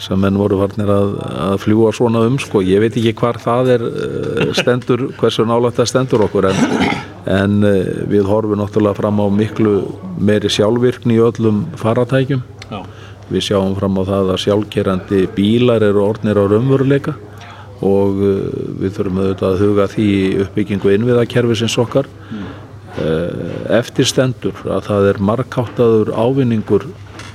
[0.02, 3.70] sem menn voru varnir að, að fljúa svona um sko, ég veit ekki hvar það
[3.76, 6.58] er eh, stendur, hversu nálægt það stendur okkur en,
[7.32, 9.76] en eh, við horfum náttúrulega fram á miklu
[10.20, 12.82] meiri sjálfvirkni í öllum faratækjum Já.
[13.30, 17.16] við sjáum fram á það að sjálfkerandi bílar eru ornir á raunveruleika
[17.86, 18.44] og eh,
[18.82, 20.10] við þurfum auðvitað að huga því
[20.44, 22.46] uppbyggingu innviðakerfisins okkar mm.
[23.76, 26.88] eftir stendur að það er markáttaður ávinningur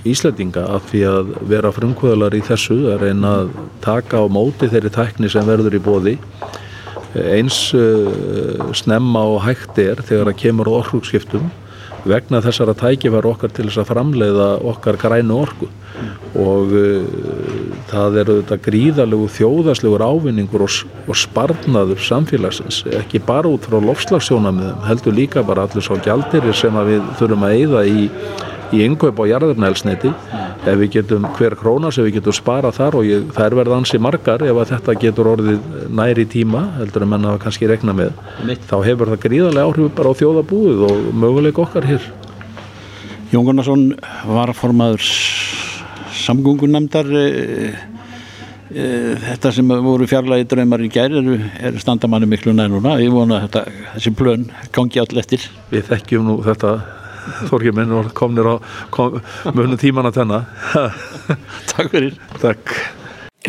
[0.08, 3.52] Íslandinga af því að vera frumkvöðlar í þessu að reyna að
[3.84, 6.16] taka á móti þeirri tækni sem verður í bóði
[7.16, 11.50] eins uh, snemma og hægt er þegar að kemur orðrúkskiptum
[12.08, 15.68] vegna þessara tækifar okkar til þess að framleiða okkar grænu orku.
[16.40, 17.04] Og uh,
[17.92, 24.82] það eru þetta gríðalegu þjóðaslegur ávinningur og, og sparnaður samfélagsins, ekki bara út frá lofslagsjónamiðum,
[24.88, 28.08] heldur líka bara allir svo gjaldir sem við þurfum að eyða í
[28.72, 33.08] í yngöp á jarðarnælsniti ef við getum hver krónas, ef við getum sparað þar og
[33.08, 37.36] ég, það er verið ansi margar ef þetta getur orðið næri tíma heldur en manna
[37.42, 38.14] kannski regna með
[38.48, 38.66] Mitt.
[38.70, 42.12] þá hefur það gríðarlega áhrif bara á þjóðabúið og möguleik okkar hér.
[43.32, 43.88] Jón Gunnarsson
[44.28, 45.06] var formaður
[46.22, 47.28] samgungunemdar e,
[48.70, 48.88] e,
[49.26, 53.48] þetta sem voru fjarlagi draumar í gæri eru, eru standamannu miklu nænuna ég vona að
[53.48, 55.48] þetta, þessi plön gangi all eftir.
[55.72, 56.76] Við þekkjum nú þetta
[57.50, 58.56] Þorgir minn og komnir á
[58.94, 59.20] kom,
[59.54, 60.44] munum tíman að tenna
[61.72, 62.76] Takk fyrir Takk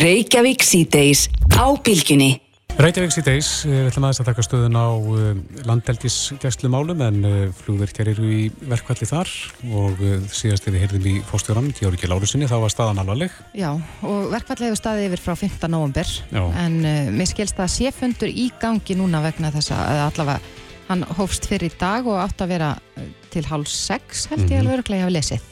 [0.01, 2.35] Reykjavík síðdeis á bylginni
[2.73, 8.31] Reykjavík síðdeis, við ætlum aðeins að taka stöðun á uh, landelgisgæslumálum en uh, flugverkjar eru
[8.33, 9.29] í verkvalli þar
[9.77, 10.01] og
[10.33, 13.37] síðast ef við heyrðum í fórstjóran, Georgi Lárusinni, þá var staðan alvarleg.
[13.53, 13.69] Já,
[14.09, 15.69] og verkvalli hefur staðið yfir frá 15.
[15.69, 16.43] november Já.
[16.65, 20.62] en uh, mér skilst að sé fundur í gangi núna vegna þess að allavega
[20.93, 24.63] hann hófst fyrir í dag og átt að vera uh, til hálf 6 held ég
[24.63, 25.51] alveg örglega að hafa lesið.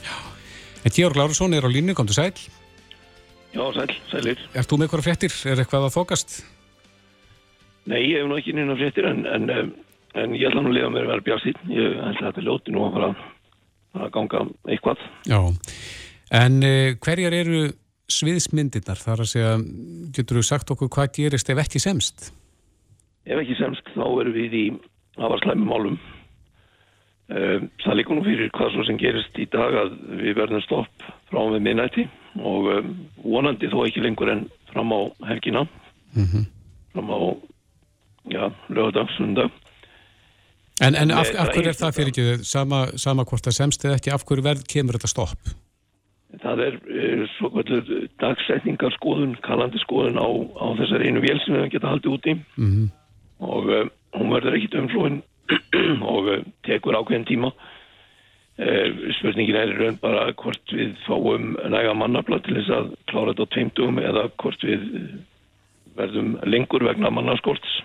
[0.81, 2.33] En Georg Lárusson er á línu, kom til sæl.
[3.51, 4.41] Já, sæl, sælir.
[4.55, 5.37] Er þú með eitthvað fréttir?
[5.51, 6.41] Er eitthvað að þokast?
[7.91, 9.71] Nei, ég hef nú ekki neina fréttir en, en, em,
[10.21, 12.47] en ég ætla nú að lifa mér að vera bjart Ég ætla að þetta er
[12.47, 13.11] ljóti nú að fara,
[13.99, 15.07] að ganga eitthvað.
[15.27, 15.41] Já.
[16.41, 17.63] En uh, hverjar eru
[18.11, 19.01] sviðsmyndirnar?
[19.01, 19.57] Það er að segja,
[20.15, 22.31] getur þú sagt okkur hvað gerist ef ekki semst?
[23.27, 24.65] Ef ekki semst, þá erum við í
[25.21, 25.99] afarslæmi málum.
[27.31, 31.05] Um, það líka nú fyrir hvað svo sem gerist í dag að við verðum stopp
[31.31, 32.07] frá með minnætti
[32.43, 32.89] og um,
[33.23, 35.67] vonandi þó ekki lengur en fram á helgina,
[36.17, 36.49] Mm
[36.91, 37.19] fram á,
[38.35, 39.51] já, lögadag, sundag.
[40.83, 44.01] En, en af, af hverju er það fyrir ekki sama, sama hvort það semst eða
[44.01, 45.53] ekki, af hverju verð kemur þetta stopp?
[46.43, 50.29] Það er uh, svo kvöldur dagsetningarskoðun, kalandiskoðun á,
[50.59, 52.89] á þessar einu vél sem við geta haldið úti Mm
[53.41, 55.21] og uh, hún verður ekkit umflóin
[56.15, 57.53] og uh, tekur ákveðin tíma.
[58.61, 63.47] Uh, spurningin er raun bara hvort við fáum næga mannafla til þess að klára þetta
[63.49, 64.85] á tveimtugum eða hvort við
[65.97, 67.81] verðum lengur vegna mannaskorts.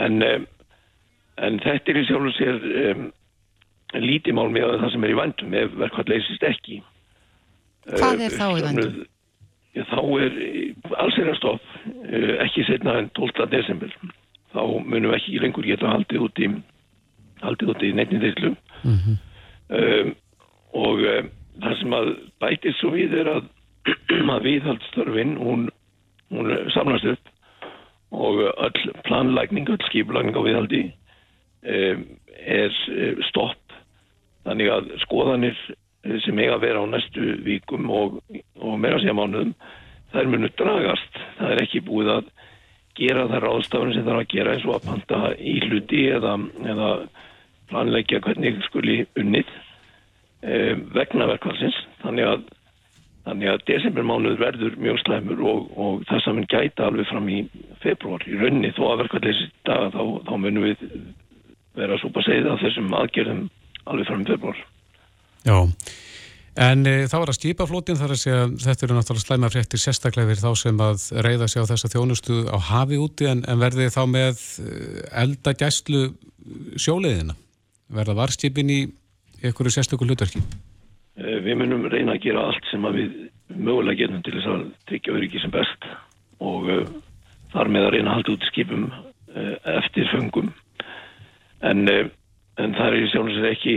[0.00, 2.60] En, en þetta er í sjálf og sér
[2.92, 3.08] um,
[3.98, 6.80] lítið mál með það sem er í vandum ef verkvall leysist ekki.
[7.88, 9.00] Hvað Eh, er þá í vændum?
[9.74, 10.38] Já, þá er
[10.98, 11.60] alls er að
[12.10, 13.46] eh, ekki setna en 12.
[13.50, 13.94] desember.
[14.50, 16.48] Þá munum við ekki lengur geta haldið út í,
[17.44, 18.54] haldið út í neittni þeyslu.
[19.80, 20.14] um,
[20.80, 21.28] og um,
[21.62, 23.50] það sem að bætið svo við er að,
[24.34, 25.68] að viðhaldstörfin, hún,
[26.34, 27.36] hún samlast upp
[28.10, 30.82] og öll planlækning, öll skipulækning á viðhaldi
[31.62, 32.06] um,
[32.40, 33.76] er eh, stopp.
[34.48, 35.58] Þannig að skoðanir
[36.24, 38.20] sem eiga að vera á næstu vikum og,
[38.56, 39.52] og meira sér mánuðum,
[40.14, 41.18] þær munu dragast.
[41.38, 42.30] Það er ekki búið að
[42.98, 46.36] gera þær ráðstafunum sem þarf að gera eins og að panta í hluti eða,
[46.72, 46.88] eða
[47.70, 49.52] planleggja hvernig skuli unnið
[50.42, 50.56] e,
[50.96, 51.78] vegna verkvælsins.
[52.02, 52.44] Þannig að,
[53.28, 57.40] þannig að desembermánuður verður mjög slæmur og, og það sem mun gæta alveg fram í
[57.84, 58.26] februar.
[58.26, 60.84] Í rauninni þó að verkvælsins daga þá, þá munum við
[61.78, 63.48] vera að súpa segið af þessum aðgerðum
[63.86, 64.62] alveg fram í februar.
[65.46, 65.56] Já,
[66.60, 70.28] en e, þá er að skipaflótin þar að segja þetta eru náttúrulega slæma fréttir sérstaklega
[70.28, 73.88] fyrir þá sem að reyða sig á þessa þjónustu á hafi úti en, en verði
[73.94, 74.42] þá með
[75.22, 76.02] elda gæslu
[76.80, 77.36] sjóleiðina?
[77.90, 78.80] Verða varskipin í
[79.40, 80.42] einhverju sérstöku hlutverki?
[81.18, 83.16] Eh, Við munum reyna að gera allt sem við
[83.56, 85.88] mögulega getum til þess að tryggja öryggi sem best
[86.44, 86.68] og
[87.54, 88.84] þar með að reyna að halda út skipum
[89.80, 90.52] eftir föngum.
[91.66, 93.74] En, en það er í sér ekki,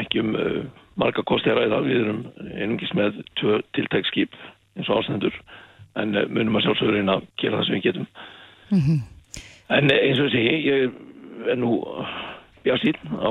[0.00, 0.62] ekki um uh,
[1.00, 1.80] marga kosti að ræða.
[1.86, 2.22] Við erum
[2.56, 4.36] einungis með tvö tiltæk skip
[4.78, 5.36] eins og ástendur
[6.00, 8.08] en uh, munum að sjálfsögur reyna að gera það sem við getum.
[9.72, 10.92] En eh, eins og segi, ég
[11.52, 11.78] er nú
[12.64, 13.30] bjart á,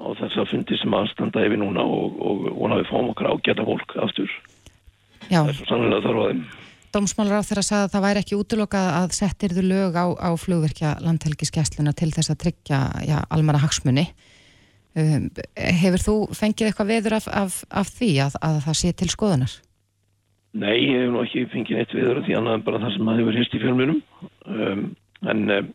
[0.00, 3.30] á þessa fundi sem að standa yfir núna og, og vona að við fáum okkar
[3.34, 4.32] ágæta fólk aftur.
[5.30, 6.42] Er svo sannlega þarf að þeim.
[6.90, 10.96] dómsmálar á þeirra sagði að það væri ekki útilokað að settirðu lög á, á flugverkja
[11.04, 14.08] landhelgiskessluna til þess að tryggja já, almanna hagsmunni.
[14.98, 19.06] Um, hefur þú fengið eitthvað veður af, af, af því að, að það sé til
[19.12, 19.52] skoðunar?
[20.58, 23.10] Nei, ég hef nú ekki fengið neitt viður af því annað en bara það sem
[23.12, 24.00] að hefur hérst í fjölmjörnum.
[24.50, 24.82] Um,
[25.30, 25.68] en um,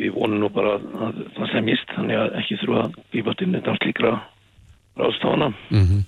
[0.00, 3.48] við vonum nú bara að, að það semjist, þannig að ekki þurfa að bípa til
[3.52, 4.16] neitt allt líkra
[4.98, 5.52] ráðstafana.
[5.70, 6.04] Mm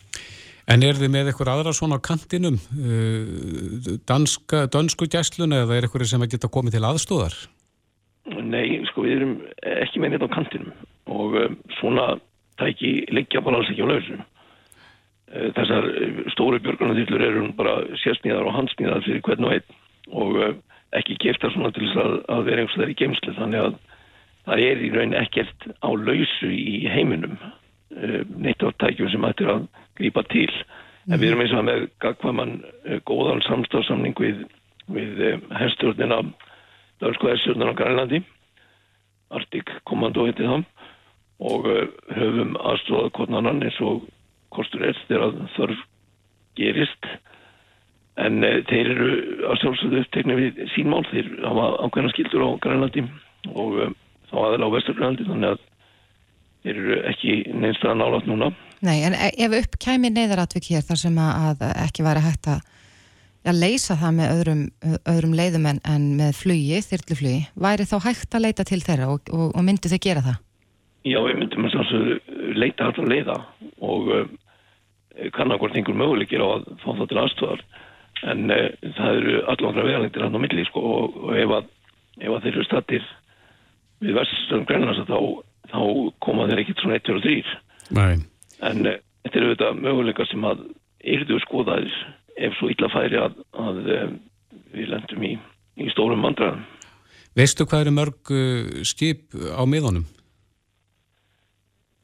[0.68, 5.86] En er þið með eitthvað aðra svona á kantinum, uh, danska, dansku gæsluna eða er
[5.86, 7.36] eitthvað sem að geta komið til aðstóðar?
[8.28, 9.32] Nei, sko, við erum
[9.64, 10.74] ekki með neitt á kantinum
[11.08, 12.16] og um, svona
[12.60, 14.24] tæki liggja bara alls ekki á lausum.
[15.28, 19.78] Uh, þessar uh, stóru björgunarþýllur eru bara sérsmíðar og handsmíðar fyrir hvern og einn.
[20.08, 20.40] Og
[20.96, 23.74] ekki keftar svona til þess að, að vera einhvers þeirri geimslu þannig að
[24.48, 27.34] það er í raun ekkert á lausu í heiminum
[28.40, 29.66] neitt á tækjum sem ættir að
[30.00, 30.48] grípa til.
[31.08, 32.54] En við erum eins og með gagvaman
[33.08, 34.46] góðan samstafsamning við,
[34.92, 35.20] við
[35.60, 36.22] herstjórnina
[37.02, 38.22] Dörsku herstjórnina á Grænlandi.
[39.30, 40.64] Arctic Commando heiti það
[41.38, 44.06] og uh, höfum aðstofað annan eins og
[44.54, 45.82] kostur er þegar þörf
[46.58, 47.10] gerist.
[48.18, 49.10] En uh, þeir eru
[49.50, 51.04] að sjálfsögðu upptekni við sín mál.
[51.12, 53.04] Þeir hafa ákveðna skildur á Grænlandi
[53.54, 53.92] og uh,
[54.30, 55.66] þá aðeins á Vesturgrænlandi þannig að
[56.64, 58.50] þeir eru ekki neinstað nálat núna.
[58.82, 62.66] Nei, en ef upp kæmi neyðaratvik hér þar sem að ekki væri hægt að
[63.48, 64.62] að leysa það með öðrum,
[65.08, 69.30] öðrum leiðum en, en með flugi, þyrluflugi, væri þá hægt að leita til þeirra og,
[69.32, 70.40] og, og myndu þau gera það?
[71.08, 71.92] Já, við myndum að
[72.58, 73.36] leita allra leiða
[73.84, 74.24] og uh,
[75.36, 77.62] kannan hvort einhver möguleikir á að fá það til aðstofar
[78.32, 78.64] en uh,
[78.98, 81.70] það eru allavega vegalengtir hann á milli sko, og, og ef, að,
[82.20, 83.06] ef að þeir eru stattir
[84.04, 85.20] við veststöðum grænarnas þá,
[85.72, 85.80] þá
[86.26, 87.36] koma þeir ekkert svona 1 og 3
[87.98, 88.12] Nei.
[88.68, 90.66] en uh, þetta eru þetta möguleikar sem að
[91.16, 92.02] yrðu skoðaðir
[92.48, 93.80] ef svo illa færi að, að
[94.74, 95.32] við lendum í,
[95.80, 96.60] í stórum vandraðum.
[97.38, 98.30] Veistu hvað eru mörg
[98.86, 100.06] skip á miðunum?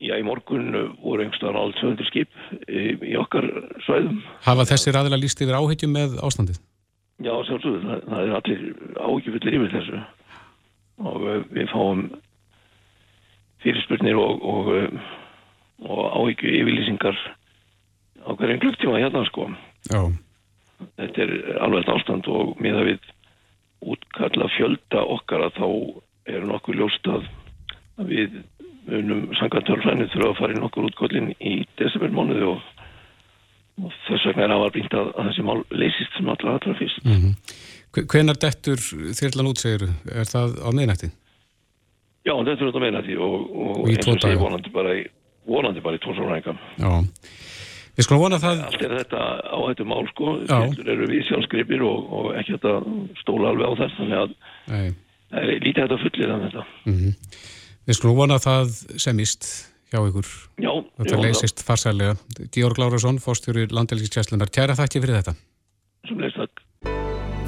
[0.05, 0.67] Já, í morgun
[1.01, 2.35] voru einhverstaðar alveg 200 skip
[2.69, 3.47] í, í okkar
[3.87, 4.19] svæðum.
[4.45, 6.61] Hafa þessir aðeins líst yfir áhegjum með ástandið?
[7.23, 8.63] Já, sjálfsögðu, það, það er allir
[8.99, 10.03] áhyggjufullir yfir þessu
[11.05, 12.03] og uh, við fáum
[13.65, 14.71] fyrirspurnir og, og,
[15.89, 17.19] og áhyggju yfirlýsingar
[18.25, 19.49] á hverjum klukktíma hérna sko.
[19.89, 20.01] Já.
[20.99, 23.13] Þetta er alveg ástand og miða við
[23.85, 25.69] útkalla fjölda okkar að þá
[26.35, 27.27] er nokkuð ljóst að
[28.09, 28.43] við
[28.89, 32.63] munum sangan törflæni þurfa að fara í nokkur útkallin í desembermánuði og,
[33.83, 37.05] og þess vegna er áarbrínt að, að þessi mál leysist sem allra allra fyrst.
[37.05, 37.61] Mm -hmm.
[38.11, 38.81] Hvenar dettur
[39.21, 41.11] þyrlan út, segir Er það á meðnætti?
[42.25, 46.03] Já, þetta er á meðnætti og, og, og eins og sé vonandi bara í, í
[46.05, 46.55] tónsálræðinga.
[46.81, 46.93] Já.
[47.95, 48.63] Við skulum vona það...
[48.67, 52.73] Allt er þetta á þetta mál sko, þetta eru við sjálfsgripir og, og ekki þetta
[53.21, 54.33] stóla alveg á þess, þannig að
[54.73, 54.89] Nei.
[55.31, 56.65] það er lítið þetta fullir en þetta.
[56.89, 57.13] Mm -hmm.
[57.85, 59.47] Við skulum vona það semist
[59.93, 60.29] hjá ykkur.
[60.57, 60.71] Já.
[60.97, 62.15] Þetta leysist farsælega.
[62.55, 65.35] Georg Lárasson, fórstjóri Landelgiskjæslunar, kæra þakki fyrir þetta.
[66.09, 66.63] Sem leist takk.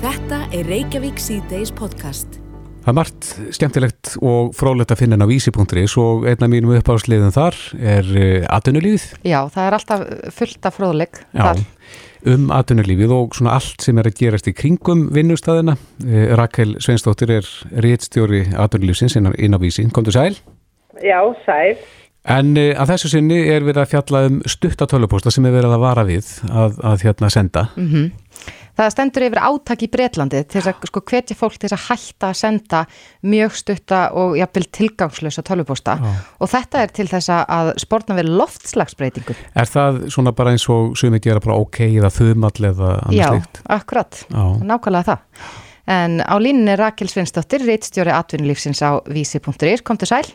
[0.02, 2.36] Þetta er Reykjavík C-Days podcast.
[2.84, 7.56] Það er margt skemmtilegt og frólægt að finna á vísi.is og einna mínum uppáðsliðin þar
[7.80, 9.08] er uh, atvinnulífið.
[9.26, 10.04] Já, það er alltaf
[10.36, 11.22] fullt af fróðleg.
[11.32, 11.64] Já, þar.
[12.26, 15.76] Um atvinnulífið og svona allt sem er að gerast í kringum vinnustæðina.
[16.04, 17.52] Uh, Rakel Sveinstóttir er
[17.84, 19.86] réttstjóri atvinnulífsins inn á vísi.
[19.94, 20.38] Komdu sæl?
[21.02, 21.76] Já, sæl.
[22.26, 25.84] En uh, að þessu sinni er við að fjalla um stuttatölupósta sem er verið að
[25.86, 27.68] vara við að, að hérna senda.
[27.76, 28.06] Mhm.
[28.06, 31.76] Mm Það stendur yfir átak í Breitlandi til þess að sko, hvetja fólk til þess
[31.76, 32.82] að hætta að senda
[33.24, 39.38] mjög stutta og jafnvel tilgangslösa tölvuposta og þetta er til þess að spórna við loftslagsbreytingum.
[39.56, 43.28] Er það svona bara eins og sumið gera bara ok eða þumall eða annars Já,
[43.38, 43.62] líkt?
[43.62, 45.52] Já, akkurat, nákvæmlega það.
[45.86, 50.26] En á línunni Rakel Svinsdóttir, reittstjóri atvinnulífsins á vísi.is, kom til sæl?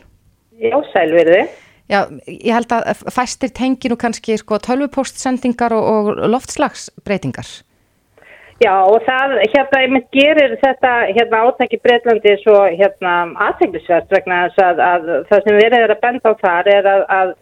[0.58, 1.42] Já, sæl verði.
[1.90, 7.50] Já, ég held að fæstir tenginu kannski sko, tölvupóstsendingar og, og loftslagsbreytingar.
[8.62, 13.14] Já og það hérna einmitt gerir þetta hérna átæki Breitlandi svo hérna
[13.48, 17.02] aðteglisvert vegna þess að, að það sem verið er að benda á þar er að,
[17.16, 17.32] að,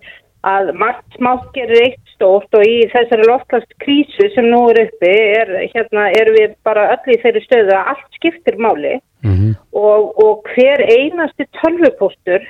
[0.52, 5.52] að margt smátt gerir eitt stórt og í þessari loftlagskrísu sem nú er uppi er
[5.74, 9.54] hérna er við bara öll í þeirri stöðu að allt skiptir máli mm -hmm.
[9.72, 12.46] og, og hver einasti tölvupóstur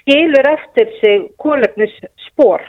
[0.00, 1.94] skilur eftir sig kólefnis
[2.28, 2.62] spór.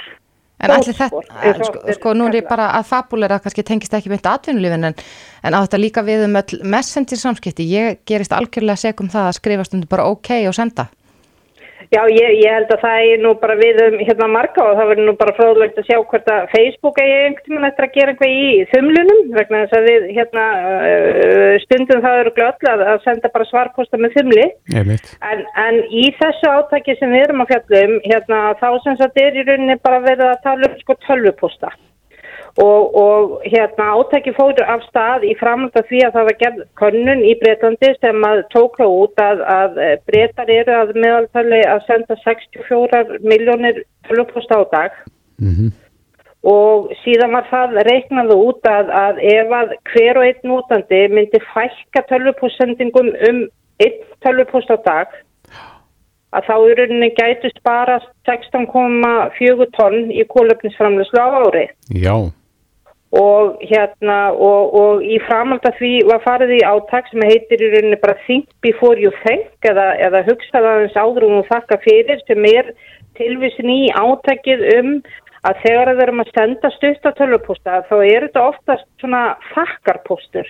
[0.58, 1.22] En allir þetta,
[1.62, 4.96] sko, sko nú er ég bara að fabulera, kannski tengist ekki myndi atvinnulífin en,
[5.46, 9.38] en á þetta líka við um öll messenger samskipti, ég gerist algjörlega segum það að
[9.38, 10.88] skrifast um þetta bara ok og senda.
[11.88, 14.90] Já, ég, ég held að það er nú bara við um hérna marga og það
[14.92, 18.14] verður nú bara fróðlegt að sjá hvert að Facebook eigi einhvern veginn eftir að gera
[18.14, 20.46] eitthvað í þumlunum vegna þess að við hérna
[21.64, 24.48] stundum það eru glöll að, senda bara svarposta með þumli.
[25.32, 29.40] En, en í þessu átaki sem við erum að fjallum hérna þá sem þetta er
[29.40, 31.72] í rauninni bara verið að tala um sko tölvuposta
[32.58, 36.62] Og, og hérna átæki fóru af stað í framhald af því að það var gerð
[36.82, 39.76] könnun í Breitlandi sem að tóka út að, að
[40.10, 44.96] breytar eru að meðaltali að senda 64 miljónir tölvuposta á dag
[45.38, 45.70] mm -hmm.
[46.50, 51.44] og síðan var það reiknaðu út að, að ef að hver og einn notandi myndi
[51.54, 53.40] fælka tölvupostendingum um
[53.86, 55.08] einn tölvupost á dag
[56.34, 61.68] að þá í rauninni gætu sparast 16,4 tonn í kólöfnisframlöslu á ári.
[61.94, 62.34] Já
[63.16, 67.70] og hérna og, og í framhald af því var farið í áttak sem heitir í
[67.72, 72.74] rauninni bara think before you think eða, eða hugsaðaðins áður og þakka fyrir sem er
[73.18, 74.92] tilvísin í áttakið um
[75.48, 79.22] að þegar við erum að senda stuttatölvupósta þá er þetta oftast svona
[79.54, 80.50] þakkarpóstur,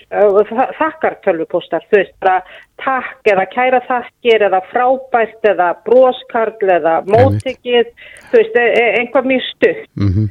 [0.80, 2.38] þakkartölvupóstar, þú veist bara
[2.82, 7.94] takk eða kæra þakkir eða frábært eða bróskarl eða móttekið,
[8.32, 9.88] þú veist, e, e, einhvað mjög stutt.
[10.00, 10.28] Mm -hmm.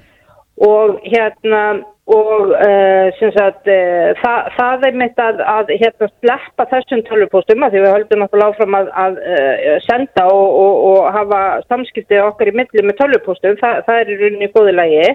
[0.62, 1.60] Og hérna
[2.06, 7.74] og uh, sagt uh, það, það er mitt að, að hérna sleppa þessum tölvupóstum að
[7.74, 12.52] því við höldum náttúrulega áfram að, að uh, senda og, og, og hafa samskiptið okkar
[12.52, 15.10] í milli með tölvupóstum, Þa, það er í rauninni góði lagi.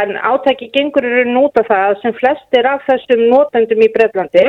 [0.00, 4.46] En átæki gengur í rauninni út af það sem flestir af þessum notendum í Breitlandi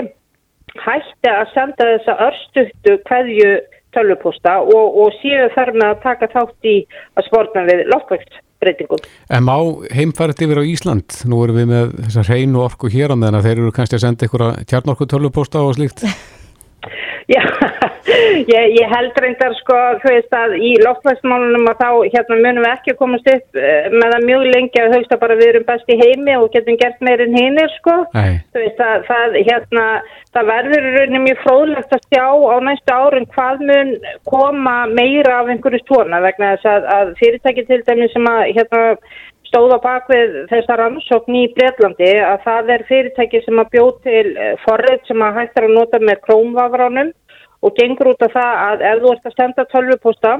[0.87, 3.51] hætti að senda þessa örstuttu hverju
[3.93, 6.79] tölvupósta og, og séu þar með að taka þátt í
[7.19, 9.07] að spórna við loftvægt breytingum.
[9.29, 9.55] En má
[9.93, 11.19] heimfært yfir á Ísland?
[11.29, 14.05] Nú erum við með þessar hreinu orku hér á meðan að þeir eru kannski að
[14.07, 16.07] senda ykkur að tjarnorku tölvupósta og slíkt.
[17.33, 17.43] Já,
[18.55, 22.71] ég, ég held reyndar sko, þú veist að í loftvægsmálunum að þá hérna munum við
[22.73, 25.67] ekki að komast upp eh, með það mjög lengi að höfst að bara við erum
[25.69, 27.97] best í heimi og getum gert meirinn hinnir sko.
[28.17, 28.39] Nei.
[28.51, 29.87] Þú veist að það, hérna,
[30.35, 33.93] það verður rauninni mjög fróðlegt að sjá á næstu árin hvað mun
[34.29, 38.83] koma meira af einhverju svona vegna þess að, að fyrirtæki til dæmi sem að hérna
[39.53, 44.23] stóð á bakvið þessar rannsókn í Breitlandi að það er fyrirtæki sem að bjóð til
[44.33, 47.11] eh, forrið sem að hægt er að nota með krómvafránum
[47.63, 50.33] og gengur út af það að ef þú ert að senda tölvuposta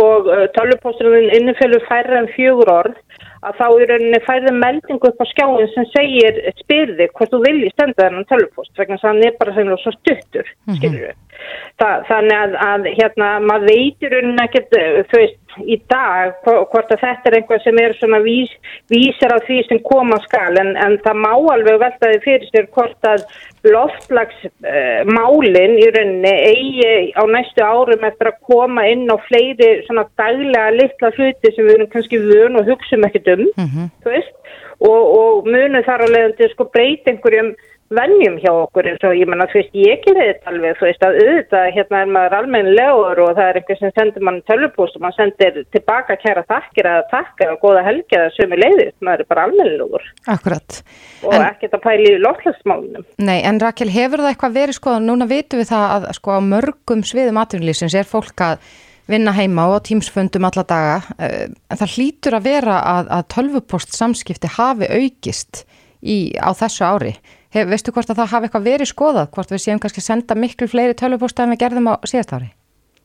[0.00, 2.98] og eh, tölvuposturinn innifellur færre en fjögur orð
[3.46, 7.72] að þá í rauninni færði meldingu upp á skjáin sem segir spyrði hvort þú vilji
[7.74, 11.14] senda þennan tölvupost vegna hann er bara sem svo stuttur, mm -hmm.
[11.40, 12.06] Við.
[12.10, 14.76] Þannig að, að hérna maður veitir rauninni ekkert,
[15.10, 18.50] þú veist, í dag hvort að þetta er einhvað sem er svona vís,
[18.92, 23.02] vísar á því sem koma skal en, en það má alveg veltaði fyrir sér hvort
[23.08, 23.20] að
[23.66, 30.04] loftlagsmálinn uh, í rauninni eigi á næstu árum eftir að koma inn á fleiri svona
[30.20, 33.86] daglega litla hluti sem við erum kannski vun og hugsaum ekkert um mm -hmm.
[34.06, 34.36] veist,
[34.78, 37.50] og, og munu þar að leiðandi sko breyta einhverjum
[37.90, 41.04] vennjum hjá okkur eins og ég menna þú veist ég ekki þetta alveg þú veist
[41.06, 45.02] að auðvitað hérna er maður almennilegur og það er einhver sem sendir mann tölvupúst og
[45.02, 49.30] maður sendir tilbaka kæra takkir að takka og góða helgi að sömu leiðist, maður er
[49.32, 50.78] bara almennilegur Akkurat.
[51.24, 54.94] Og en, ekkert að pæli í loflagsmálunum Nei en Rakel hefur það eitthvað verið sko
[55.02, 58.62] núna vitum við það að sko á mörgum sviðum atvinnlýsins er fólk að
[59.10, 63.98] vinna heima og tímsfundum alla daga eh, en það hlýtur að vera að, að tölvupúst
[63.98, 65.64] samskipti hafi aukist
[65.98, 67.14] í, á þessu ári
[67.50, 70.68] Hef, veistu hvort að það hafi eitthvað verið skoðað, hvort við séum kannski senda miklu
[70.70, 72.50] fleiri tölvupósta en við gerðum á síðast ári?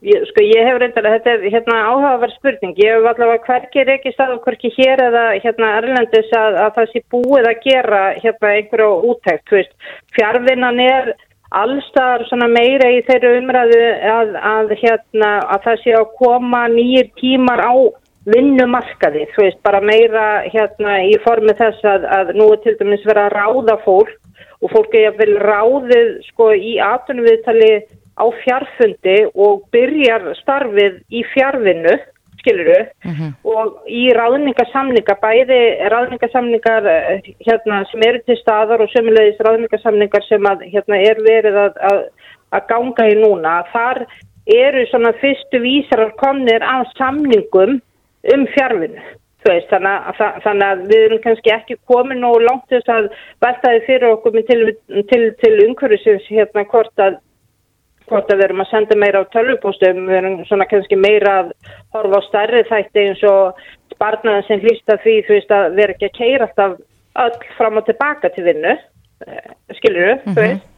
[0.06, 3.90] Ég, sko ég hef reyndar að þetta er hérna áhugaverð spurning, ég hef allavega hverkið
[3.96, 8.02] ekki stað og hverkið hér eða hérna Erlendis að, að það sé búið að gera
[8.20, 9.16] hérna einhverju
[9.56, 9.74] veist,
[10.14, 11.10] fjárvinnan er
[11.56, 13.82] allstar svona meira í þeirru umræðu
[14.12, 17.74] að, að hérna að það sé að koma nýjir tímar á
[18.30, 23.24] vinnumarkaði, þú veist, bara meira hérna í formi þess að, að nú til dæmis verið
[23.26, 24.14] að ráða fólk
[24.66, 27.72] og fólk er vel ráðið sko í atunviðtali
[28.18, 31.96] á fjarfundi og byrjar starfið í fjarvinnu,
[32.40, 33.32] skiluru, uh -huh.
[33.44, 35.62] og í ráðningasamninga, bæði
[35.94, 41.56] ráðningasamningar eh, hérna, sem eru til staðar og sömulegis ráðningasamningar sem að, hérna, er verið
[41.66, 42.00] að, að,
[42.52, 44.06] að ganga í núna, þar
[44.46, 47.82] eru svona fyrstu vísarar komnir af samningum
[48.34, 49.02] um fjarvinnu.
[49.46, 53.12] Veist, þannig, að, þannig að við erum kannski ekki komin og langt þess að
[53.46, 54.62] veltaði fyrir okkur til,
[55.12, 57.20] til, til umhverfisins hérna hvort að,
[58.10, 61.54] hvort að við erum að senda meira á tölvupóstum, við erum svona kannski meira að
[61.94, 63.62] horfa á starri þætti eins og
[63.94, 66.78] sparnaðin sem hlýsta því þú veist að við erum ekki að keira alltaf
[67.26, 68.78] öll fram og tilbaka til vinnu,
[69.28, 70.34] eh, skilur þú, mm -hmm.
[70.34, 70.72] þú veist?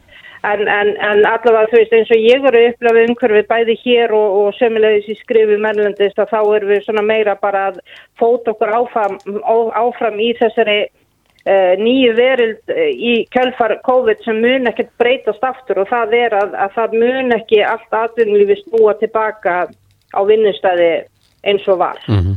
[0.48, 4.36] En, en, en allavega þú veist eins og ég voru upplæðið umhverfið bæði hér og,
[4.42, 7.82] og sömulegis í skrifið mennlendist að þá erum við svona meira bara að
[8.20, 9.18] fóta okkur áfram,
[9.82, 15.84] áfram í þessari uh, nýju verild uh, í kjölfar COVID sem mun ekkert breytast aftur
[15.84, 20.92] og það er að, að það mun ekki allt aðvinnlífi stúa tilbaka á vinnustæði
[21.48, 22.00] eins og var.
[22.08, 22.36] Mm -hmm.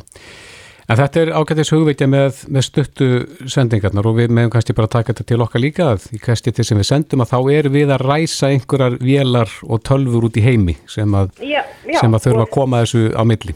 [0.91, 3.09] En þetta er ágættis hugveitja með, með stuttu
[3.51, 6.65] sendingarnar og við meðum kannski bara taka þetta til okkar líka að í kannski til
[6.67, 10.43] sem við sendum að þá er við að ræsa einhverjar vélar og tölfur út í
[10.43, 13.55] heimi sem að, já, já, sem að þurfa að koma þessu á milli.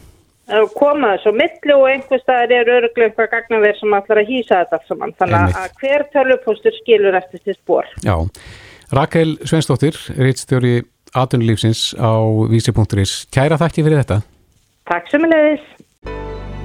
[0.79, 4.61] Koma þessu á milli og einhver staðar er öruglega eitthvað gagnaverð sem ætlar að hýsa
[4.61, 5.15] þetta alls saman.
[5.19, 7.91] Þannig að hver tölvupóstur skilur eftir til spór.
[8.05, 8.15] Já,
[8.95, 10.77] Rakel Svensdóttir, reittstjóri
[11.11, 12.15] aðunlífsins á
[12.47, 13.25] vísi.is.
[13.33, 14.21] Kæra þakki fyrir þetta.
[14.87, 15.67] Takk sem leiðis.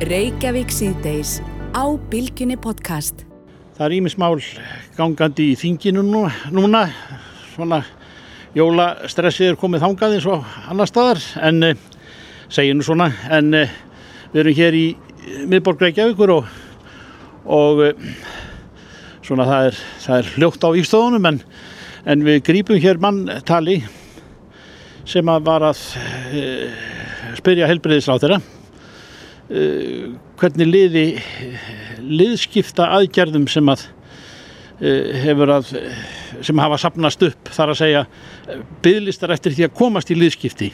[0.01, 1.43] Reykjavík síðdeis
[1.77, 3.27] á Bilginni podcast.
[3.77, 4.39] Það er ímismál
[4.97, 6.87] gangandi í þinginu núna, núna.
[7.53, 7.83] svona
[8.57, 11.83] jólastressið er komið þangað eins og annar staðar en eh,
[12.49, 13.75] segjum nú svona en eh,
[14.33, 14.87] við erum hér í
[15.53, 16.49] miðborg Reykjavíkur og,
[17.45, 18.15] og eh,
[19.21, 21.43] svona það er, það er hljótt á ístöðunum en,
[22.09, 23.83] en við grípum hér manntali
[25.05, 25.85] sem að var að
[27.37, 28.41] spyrja helbriðisláð þeirra
[29.51, 31.05] Uh, hvernig liði
[32.07, 35.73] liðskipta aðgerðum sem að uh, hefur að
[36.47, 38.03] sem hafa sapnast upp þar að segja
[38.85, 40.71] bygglistar eftir því að komast í liðskipti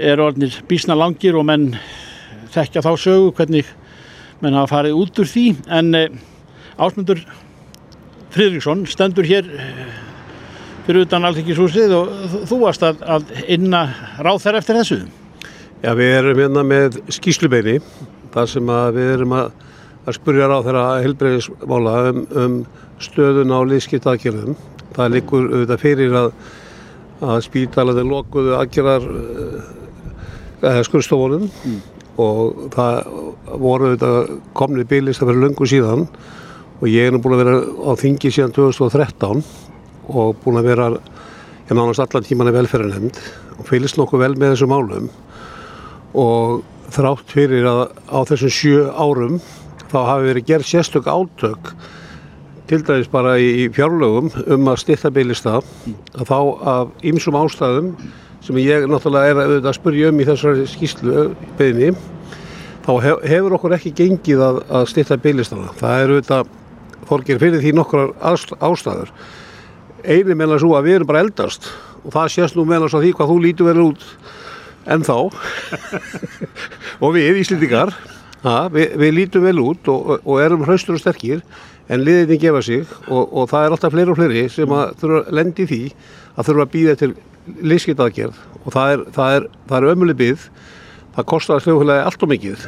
[0.00, 1.68] er orðnir bísna langir og menn
[2.56, 3.68] þekkja þá sögu hvernig
[4.40, 5.46] menn hafa farið út úr því.
[5.68, 6.08] En uh,
[6.80, 7.20] Ásmundur
[8.32, 9.44] Fridriksson stendur hér
[10.86, 13.90] fyrir utan alltingishúsið og þú varst að, að inna
[14.24, 15.02] ráð þær eftir þessu
[15.80, 17.78] Já, við erum hérna með skýslubeini
[18.34, 19.46] þar sem við erum að,
[20.04, 22.58] að spurja ráð þeirra helbreyðismála um, um
[23.00, 24.58] stöðun á liðskiptaðgerðum.
[24.92, 26.28] Það likur auðvitað fyrir að,
[27.24, 31.80] að spítalaði lokuðu aðgerðar uh, skurðstofunum mm.
[32.26, 33.00] og það
[33.64, 36.04] voru auðvitað komni bílist að vera lungu síðan
[36.76, 37.56] og ég er nú búin að vera
[37.88, 39.40] á þingi síðan 2013
[40.12, 43.24] og búin að vera ég nánast allan tíman að velferðarnemnd
[43.56, 45.08] og fylgist nokkuð vel með þessu málum
[46.14, 49.40] og þrátt fyrir að á þessum sjö árum
[49.90, 51.74] þá hafi verið gerð sérstök átök
[52.70, 56.38] til dæmis bara í fjárlögum um að styrta bygglista að þá
[56.72, 57.92] af ymsum ástæðum
[58.44, 61.24] sem ég náttúrulega er að, að spurja um í þessari skýslu
[61.58, 61.92] beðinni
[62.86, 62.92] þá
[63.26, 65.74] hefur okkur ekki gengið að, að styrta bygglistana.
[65.78, 66.52] Það er auðvitað
[67.10, 69.10] fólkir fyrir því nokkrar ástæður.
[70.06, 71.68] Einu meðan svo að við erum bara eldast
[72.04, 74.06] og það sést nú meðan svo því hvað þú lítur verið út
[74.86, 75.16] en þá.
[77.04, 77.92] Og við Íslendingar
[78.72, 81.42] við, við lítum vel út og, og erum hraustur og sterkir
[81.90, 85.22] en liðinni gefa sig og, og það er alltaf fleiri og fleiri sem að þurfa
[85.24, 85.80] að lendi því
[86.36, 87.10] að þurfa að býða til
[87.66, 90.46] liðskiptaðgerð og það er, það er, það er ömuleg byggð
[91.16, 92.66] það kostar sljóðhulegi allt og mikið.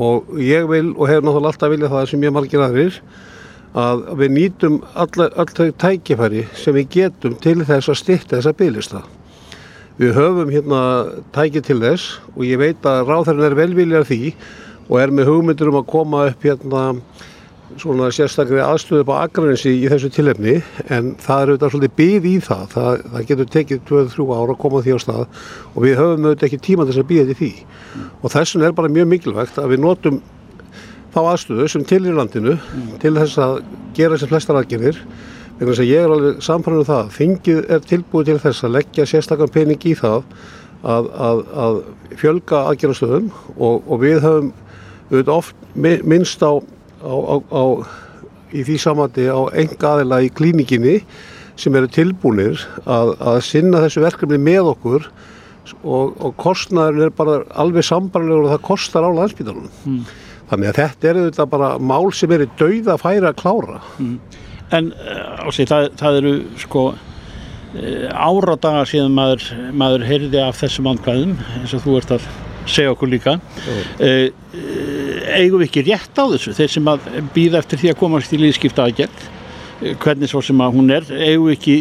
[0.00, 3.00] Og ég vil og hef náttúrulega alltaf viljað það sem ég margir aðrir
[3.80, 9.02] að við nýtum all þau tækifæri sem við getum til þess að styrta þessa bygglista
[9.98, 10.82] Við höfum hérna
[11.34, 14.22] tækið til þess og ég veit að ráðherrin er velviljar því
[14.86, 16.84] og er með hugmyndur um að koma upp hérna
[17.78, 20.56] svona sérstaklega aðstöðu på aðgræninsi í þessu tilhefni
[20.90, 22.64] en það er auðvitað svolítið byggð í það.
[22.72, 23.04] það.
[23.12, 25.22] Það getur tekið 2-3 ára að koma því á stað
[25.74, 27.50] og við höfum auðvitað ekki tíma til þess að þetta í því.
[27.60, 28.08] Mm.
[28.20, 30.20] Og þessun er bara mjög mikilvægt að við notum
[31.14, 32.90] þá aðstöðu sem til í landinu mm.
[33.02, 33.60] til þess að
[33.98, 35.00] gera þessi flestar aðgerðir
[35.60, 38.70] Þegar þess að ég er alveg samfærður um það, þingið er tilbúið til þess að
[38.78, 40.22] leggja sérstaklega pening í það
[40.80, 41.80] að, að, að
[42.22, 43.26] fjölga aðgerðastöðum
[43.58, 44.48] og, og við höfum
[45.10, 46.52] auðvitað oft minnst á,
[47.04, 47.64] á, á,
[48.56, 50.96] í því samandi á enga aðila í klínikinni
[51.60, 55.12] sem eru tilbúinir að, að sinna þessu verkefni með okkur
[55.84, 59.72] og, og kostnæðurinn er bara alveg sambarlegur og það kostar á landsbytarunum.
[59.84, 60.04] Mm.
[60.48, 63.82] Þannig að þetta er auðvitað bara mál sem er í dauða að færa að klára.
[64.00, 64.46] Mm
[64.76, 70.90] en eh, ásí, það, það eru sko eh, áradaga síðan maður, maður heyrði af þessum
[70.92, 72.30] andkvæðum eins og þú ert að
[72.70, 73.38] segja okkur líka.
[73.98, 74.30] E,
[75.32, 76.52] eigum við ekki rétt á þessu?
[76.54, 79.24] Þeir sem að býða eftir því að komast í líðskipta aðgjörð
[80.02, 81.76] hvernig svo sem að hún er eigum við ekki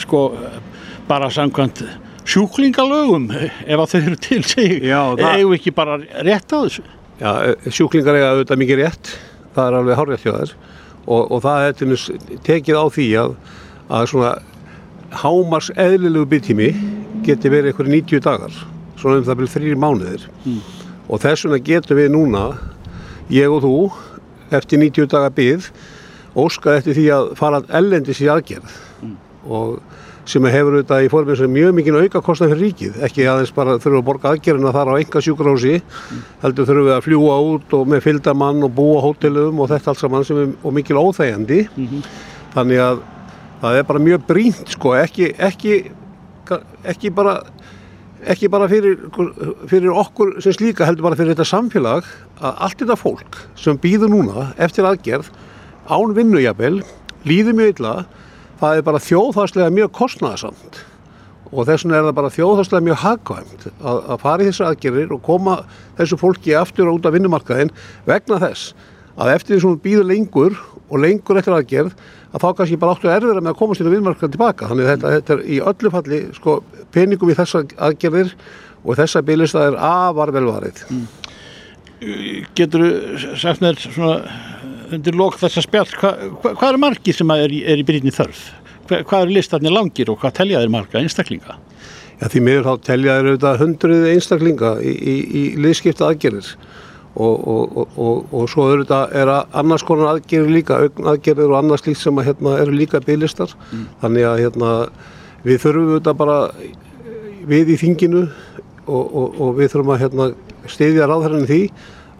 [0.00, 0.22] sko
[1.10, 1.82] bara samkvæmt
[2.30, 6.86] sjúklingalögum ef að þau eru til sig eigum við ekki bara rétt á þessu?
[7.20, 7.30] Já,
[7.68, 9.14] sjúklingar eiga auðvitað mikið rétt.
[9.52, 10.52] Það er alveg hárið þær
[11.06, 13.36] og, og það er tekið á því að,
[13.88, 14.32] að svona
[15.20, 16.68] hámars eðlilegu byggtími
[17.26, 18.60] geti verið eitthvað 90 dagar
[19.00, 20.60] svona um það byrjum þrýri mánuðir mm.
[21.08, 22.44] og þess vegna getum við núna
[23.32, 23.74] ég og þú
[24.54, 25.70] eftir 90 daga bygg
[26.38, 29.16] óskað eftir því að fara ellendis í aðgerð mm.
[29.50, 29.89] og
[30.28, 33.78] sem hefur auðvitað í formið sem mjög mikið auka kostnað fyrir ríkið, ekki aðeins bara
[33.80, 36.26] þurfum að borga aðgerina þar á enga sjúkrási mm.
[36.42, 40.02] heldur þurfum við að fljúa út og með fylgdamann og búa hótelum og þetta allt
[40.02, 42.04] saman sem er og mikil óþægjandi mm -hmm.
[42.54, 43.02] þannig að
[43.60, 45.82] það er bara mjög brínt sko, ekki, ekki
[46.84, 47.40] ekki bara
[48.28, 48.98] ekki bara fyrir,
[49.70, 52.08] fyrir okkur sem slíka heldur bara fyrir þetta samfélag
[52.40, 55.30] að allt þetta fólk sem býður núna eftir aðgerð
[55.88, 56.82] án vinnujabel
[57.28, 57.94] líður mjög illa
[58.60, 60.80] það er bara þjóðhagslega mjög kostnæðasamt
[61.50, 65.14] og þess vegna er það bara þjóðhagslega mjög hagkvæmt að, að fara í þessu aðgerir
[65.16, 65.58] og koma
[65.98, 67.74] þessu fólki aftur út af vinnumarkaðin
[68.06, 68.74] vegna þess
[69.20, 70.58] að eftir því sem býður lengur
[70.90, 71.94] og lengur eftir aðgerð
[72.30, 74.68] að þá kannski bara áttu erfiðra með að komast inn á vinnumarkaðin tilbaka.
[74.70, 76.54] Þannig að þetta, þetta er í öllu falli sko,
[76.94, 78.30] peningum í þessa aðgerðir
[78.84, 81.08] og þessa bygglista er afar velvarið mm.
[82.56, 84.14] Getur þú sagt mér svona
[84.96, 88.44] undir lók þessa spjall, hvað hva, hva eru margir sem er, er í byrjinni þörf?
[88.88, 91.58] Hva, hvað eru listarnir langir og hvað telja þeir marga einstaklinga?
[92.20, 96.50] Já því mér þá telja þeir auðvitað hundruð einstaklinga í, í, í liðskipta aðgerðir
[97.14, 101.58] og, og, og, og svo auðvitað er að annars konar aðgerðir líka, augn aðgerðir og
[101.62, 103.86] annars líkt sem að, hérna, eru líka bygglistar mm.
[104.02, 104.74] þannig að hérna,
[105.46, 106.38] við þurfum auðvitað bara
[107.50, 108.26] við í þinginu
[108.90, 110.28] og við þurfum að hérna,
[110.70, 111.62] stiðja ráðhærinni því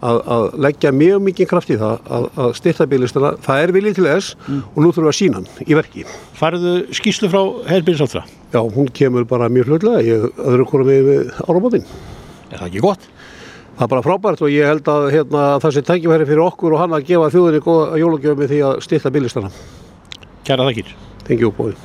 [0.01, 3.31] að, að leggja mjög mikið kraft í það að, að styrta bílistana.
[3.45, 6.05] Það er viljið til þess og nú þurfum við að sína hann í verki.
[6.37, 8.23] Farðu skýslu frá heilbyrðisátra?
[8.51, 10.03] Já, hún kemur bara mjög hlutlega.
[10.05, 11.87] Ég öðru hvora með, með áramótin.
[12.51, 13.07] Er það ekki gott?
[13.77, 16.83] Það er bara frábært og ég held að hérna, það sé tækifæri fyrir okkur og
[16.83, 19.53] hann að gefa þjóðinni góða jólagjöf með því að styrta bílistana.
[20.45, 20.93] Kæra þakkir.
[21.25, 21.77] Thank you, bóði.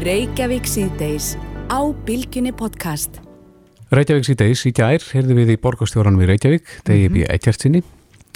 [0.00, 1.34] Reykjavík síðdeis
[1.70, 3.22] á Bilginni podcast.
[3.90, 7.30] Reykjavík síðdeis í gær heyrðu við í borgastjóranum í Reykjavík, degi mm -hmm.
[7.34, 7.82] Eitjartsinni,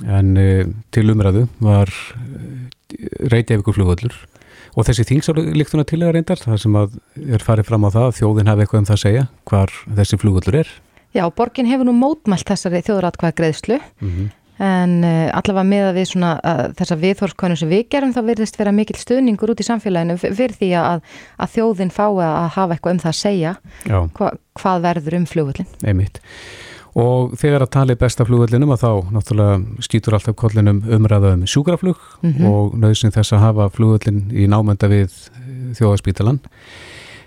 [0.04, 4.16] en uh, til umræðu var uh, Reykjavíkur flugvöldur
[4.74, 6.96] og þessi þingsáleiktuna til að reyndar, það sem að
[7.30, 10.18] er farið fram á það að þjóðin hafi eitthvað um það að segja hvar þessi
[10.18, 10.72] flugvöldur er.
[11.14, 14.30] Já, borgin hefur nú mótmælt þessari þjóðratkvæða greiðslu mm -hmm.
[14.62, 18.58] En uh, allavega með að við svona uh, þessa viðhorskonu sem við gerum þá verðist
[18.60, 21.00] vera mikil stuðningur út í samfélaginu fyrir því að,
[21.38, 23.56] að þjóðin fái að hafa eitthvað um það að segja
[23.88, 24.30] hva,
[24.60, 25.72] hvað verður um flugvöldin.
[25.82, 26.22] Einmitt.
[26.94, 31.98] Og þegar að tali besta flugvöldinum að þá náttúrulega skýtur alltaf kollinum umræða um sjúkraflug
[32.22, 32.46] mm -hmm.
[32.46, 35.10] og nöðsinn þess að hafa flugvöldin í námönda við
[35.74, 36.38] þjóðaspítalan.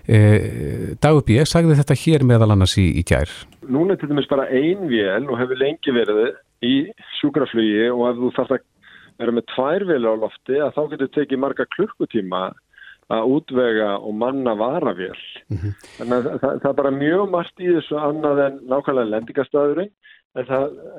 [0.07, 1.43] Eh, Dagur B.
[1.43, 3.27] sagði þetta hér meðal annars í, í gær.
[3.67, 6.75] Núna er til dæmis bara ein vél og hefur lengi verið í
[7.19, 8.65] sjúkraflugi og ef þú þarfst að
[9.17, 12.41] vera með tvær vél á lofti að þá getur tekið marga klukkutíma
[13.07, 15.21] að útvega og manna varavél.
[15.47, 15.73] Mm -hmm.
[15.97, 19.91] Þannig að það, það er bara mjög margt í þessu annað en nákvæmlega lendingastöðurinn
[20.35, 20.45] en,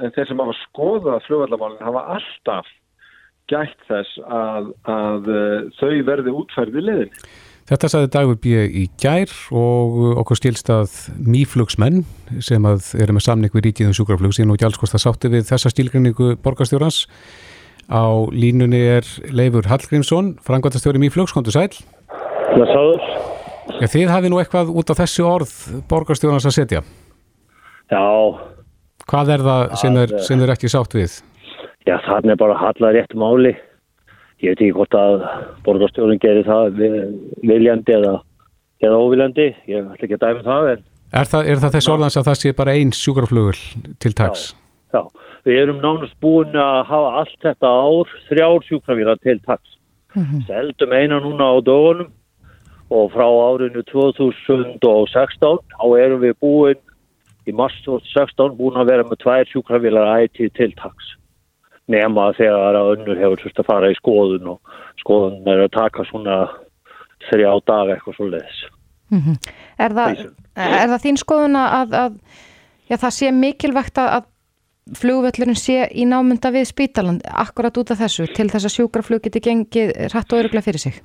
[0.03, 2.71] en þeir sem hafa skoðað fljóðallamálinn hafa alltaf
[3.49, 5.29] gætt þess að, að
[5.79, 7.13] þau verði útferði liðin.
[7.69, 8.53] Þetta saði Dagur B.
[8.65, 11.99] í gær og okkur stilst að mýflugsmenn
[12.41, 15.69] sem að eru með samning við ríkið um sjúkraflug síðan og gjaldskosta sátti við þessa
[15.75, 17.03] stílgrinningu borgarstjórnans.
[17.93, 21.69] Á línunni er Leifur Hallgrímsson, frangværtastjóri mýflugs, kontur sæl.
[22.55, 23.05] Það sáður.
[23.83, 25.55] Já, þið hafi nú eitthvað út af þessu orð
[25.93, 26.85] borgarstjórnans að setja.
[27.93, 28.05] Já.
[29.13, 31.21] Hvað er það sem er, sem er ekki sátt við?
[31.85, 33.53] Já, það er bara hallar rétt máli.
[34.39, 35.25] Ég veit ekki hvort að
[35.67, 36.83] borgarstjórnum gerir það
[37.43, 38.13] viljandi eða,
[38.85, 39.49] eða óviljandi.
[39.67, 40.69] Ég ætla ekki að dæmi það.
[40.75, 40.85] En...
[41.19, 43.57] Er það, er það þess orðans að það sé bara einn sjúkraflugul
[43.99, 44.53] til tags?
[44.93, 45.03] Já, já.
[45.49, 49.77] Við erum nánast búin að hafa allt þetta ár þrjár sjúkrafílar til tags.
[50.15, 50.47] Mm -hmm.
[50.47, 52.11] Seldum eina núna á dögunum
[52.91, 56.81] og frá árinu 2016 þá erum við búin
[57.49, 61.18] í mars 2016 búin að vera með tvær sjúkrafílar ætti til tags
[61.89, 66.05] nema þegar að önnur hefur þurft að fara í skoðun og skoðun er að taka
[66.09, 66.41] svona
[67.29, 68.65] þrjá dag eitthvað svo leiðis
[69.11, 69.37] mm -hmm.
[69.79, 69.93] er,
[70.57, 72.19] er það þín skoðun að, að
[72.89, 74.27] já, það sé mikilvægt að
[74.97, 79.43] flugvöllurinn sé í námynda við spítaland akkurat út af þessu til þess að sjúkraflug geti
[79.45, 81.01] gengið rætt og öruglega fyrir sig?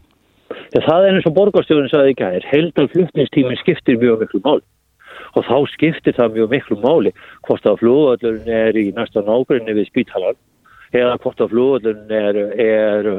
[0.71, 4.63] Já, það er eins og borgarstjóðin sagði ekki að heldal flutningstíminn skiptir mjög miklu máli
[5.33, 7.11] og þá skiptir það mjög miklu máli
[7.47, 10.39] hvort að flugvöllurinn er í næsta nákvæmni við spítalan
[10.93, 13.09] eða hvort að flugvöllurinn er, er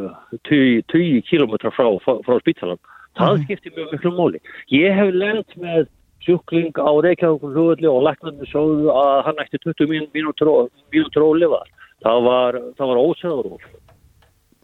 [0.48, 2.80] 20 km frá, frá spítalan.
[3.18, 3.44] Það mm.
[3.44, 4.40] skiptir mjög miklu máli.
[4.74, 5.86] Ég hef lengt með
[6.24, 11.62] sjúkling á Reykjavík flugvölli og læknarnir sóðu að hann ætti 20 mínútur og lifa.
[12.04, 13.58] Það var, var ósæðuról.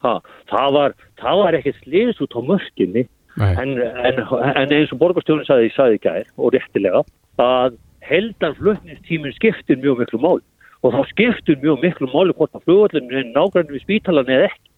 [0.01, 0.95] Það, það var,
[1.43, 3.05] var ekki sliðis út á mörkinni
[3.37, 4.21] en, en,
[4.57, 7.03] en eins og borgarstjónin saði í saði gær og réttilega
[7.41, 10.41] að heldan flutnistímin skiptir mjög miklu mál
[10.81, 14.69] og þá skiptir mjög miklu máli hvort að flugvöldinu er nákvæmlega við spítalan eða ekki.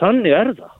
[0.00, 0.74] Þannig er það.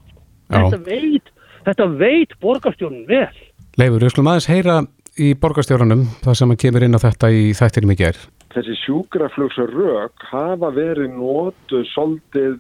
[0.51, 1.31] Þetta veit,
[1.69, 3.37] þetta veit borgarstjónin vel.
[3.79, 4.81] Leifur, við skulum aðeins heyra
[5.21, 8.25] í borgarstjórnum það sem að kemur inn á þetta í þættinum í gerð.
[8.51, 12.57] Þessi sjúkraflugsrök hafa verið nótu soldið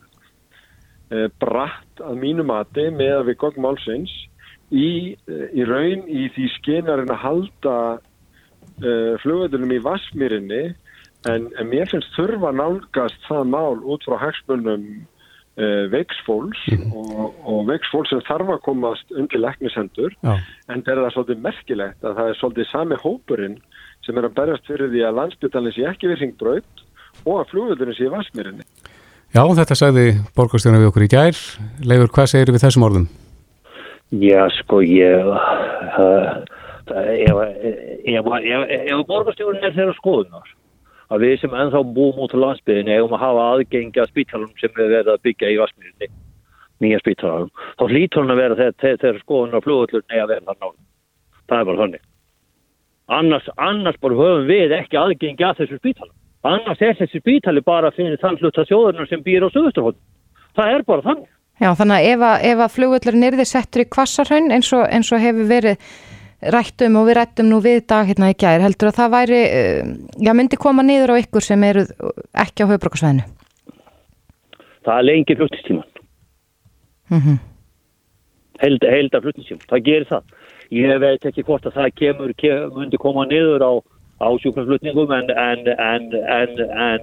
[1.10, 4.12] e, bratt að mínu mati með að við gogum álsins
[4.70, 8.92] í, í raun í því skenarinn að halda e,
[9.22, 10.62] flugveldunum í Vasmírinni
[11.28, 14.84] en, en mér finnst þurfa nálgast það mál út frá hagsmunum
[15.60, 16.94] e, veiksfólks mm.
[16.96, 22.06] og, og veiksfólks sem þarf að komast undir leknisendur en það er það svolítið merkilegt
[22.06, 23.58] að það er svolítið sami hópurinn
[24.06, 26.86] sem er að berjast fyrir því að landsbyttalinn sé ekki við hringbröð
[27.26, 28.64] og að flugveldunum sé í Vasmírinni.
[29.30, 30.04] Já, þetta sagði
[30.34, 31.40] borgarstjónu við okkur í gær.
[31.86, 33.10] Leifur, hvað segir við þessum orðum?
[34.10, 35.28] Já, sko, ég...
[36.00, 36.40] Uh,
[36.90, 38.24] ef
[39.06, 40.48] borgarstjórun er þeirra skoðunar
[41.10, 44.74] að við sem ennþá búum út á landsbygðinu eigum að hafa aðgengi að spítalunum sem
[44.76, 46.08] við verðum að byggja í Vasmírinni,
[46.84, 50.88] nýja spítalunum, þá hlýtur hann að vera þeirra skoðunar flugvöldurinn eða verða það náttúrulega.
[51.50, 52.06] Það er bara þannig.
[53.10, 56.16] Annars, annars bara höfum við ekki aðgengi að þessu spítalunum.
[56.46, 59.98] Annars er þessi spítali bara fyrir þann hluta sjóðurnar sem býr á Suðusturhótt.
[60.56, 61.28] Það er bara þannig.
[61.60, 65.10] Já, þannig að ef að, að flugvöldurinn er þið settur í kvassarhaun eins og, eins
[65.12, 65.90] og hefur verið
[66.40, 69.92] rættum og við rættum nú við dag hérna í gær, heldur að það væri, uh,
[70.24, 71.84] já, myndi koma niður á ykkur sem eru
[72.32, 73.26] ekki á höfbrukarsvæðinu?
[74.88, 75.88] Það lengir fluttistíman.
[77.10, 77.38] Mm -hmm.
[78.60, 79.66] Held, held að fluttistíman.
[79.68, 80.22] Það gerir það.
[80.70, 83.72] Ég veit ekki hvort að það kemur, kemur myndi koma niður á,
[84.22, 86.04] á sjúkvæmsflutningum en, en, en,
[86.70, 87.00] en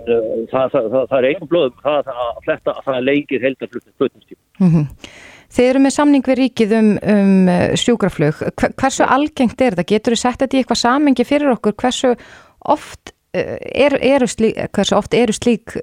[0.51, 3.69] það, það, það, það er einhver blöðum það að fletta að það lengir held að
[3.97, 4.45] fluttistíman.
[4.59, 4.85] Mm -hmm.
[5.53, 8.41] Þeir eru með samning við ríkið um, um sjúkraflug.
[8.79, 9.87] Hversu algengt er þetta?
[9.93, 11.75] Getur þú sett þetta í eitthvað samengi fyrir okkur?
[11.79, 12.13] Hversu
[12.67, 15.77] oft, er, eru, slík, hversu oft eru slík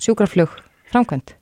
[0.00, 0.54] sjúkraflug
[0.92, 1.34] framkvæmt?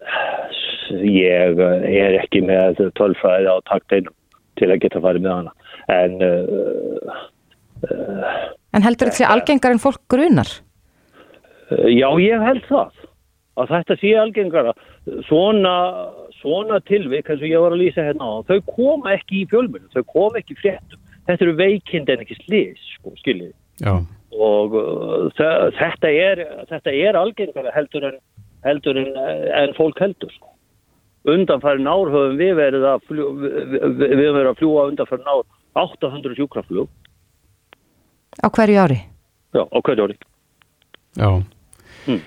[1.06, 4.14] Ég er ekki með tölfræði á takteinum
[4.60, 5.54] til að geta farið með hana.
[5.92, 7.22] En, uh,
[7.88, 8.42] uh,
[8.76, 10.50] en heldur þetta sé algengar en fólk grunar?
[11.70, 13.06] Uh, já, ég held það.
[13.60, 14.74] Að þetta sé algengara.
[15.28, 15.72] Svona
[16.42, 19.88] svona tilvik eins og ég var að lýsa hérna á þau koma ekki í fjölmunum,
[19.94, 23.54] þau koma ekki fréttum þetta eru veikind en ekki slis sko, skiljið
[24.32, 25.28] og uh,
[25.78, 28.18] þetta er þetta er algengara heldur en
[28.66, 29.12] heldur en,
[29.58, 30.50] en fólk heldur sko.
[31.28, 35.44] undanfærin ár höfum við verið að fljúa, við, við verið að fljúa undanfærin ár
[35.78, 36.90] 800 sjúkraflug
[38.42, 39.00] á hverju ári?
[39.52, 40.18] Já, á hverju ári
[41.12, 41.28] Já
[42.08, 42.22] mm.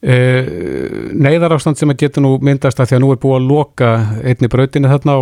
[0.00, 3.90] Uh, neyðarástand sem að geta nú myndast að því að nú er búið að loka
[4.24, 5.20] einni brautinu þarna á,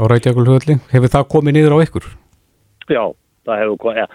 [0.00, 2.06] á Rækjagulhulli hefur það komið niður á ykkur?
[2.88, 3.02] Já,
[3.44, 4.06] það hefur, ja,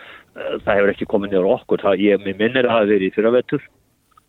[0.63, 1.85] það hefur ekki komið niður á okkur.
[1.85, 3.69] Það, ég minnir að það verið í fyrravettur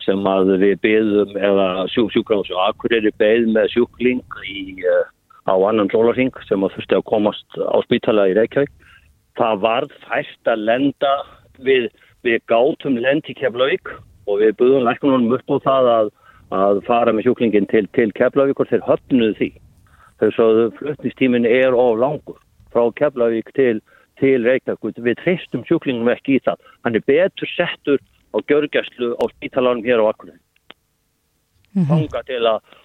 [0.05, 5.09] sem að við beðum eða sjú, sjúkráðs og akkurýri beð með sjúkling í, uh,
[5.49, 8.73] á annan sólarhing sem að þurfti að komast á spítala í Reykjavík.
[9.41, 11.19] Það varð fæst að lenda
[11.65, 11.89] við,
[12.29, 13.97] við gátum lend í Keflavík
[14.27, 16.13] og við buðum læknunum upp á það að,
[16.59, 19.51] að fara með sjúklingin til, til Keflavík og þeir höfnuðu því.
[20.23, 22.39] Þess að flutnistímin er of langur
[22.75, 23.81] frá Keflavík til,
[24.21, 25.03] til Reykjavík.
[25.03, 26.63] Við treystum sjúklingum ekki í það.
[26.87, 28.01] Hann er betur settur
[28.33, 30.41] á gjörgjæslu á spítalanum hér á Akkurinn.
[31.73, 32.05] Mm -hmm.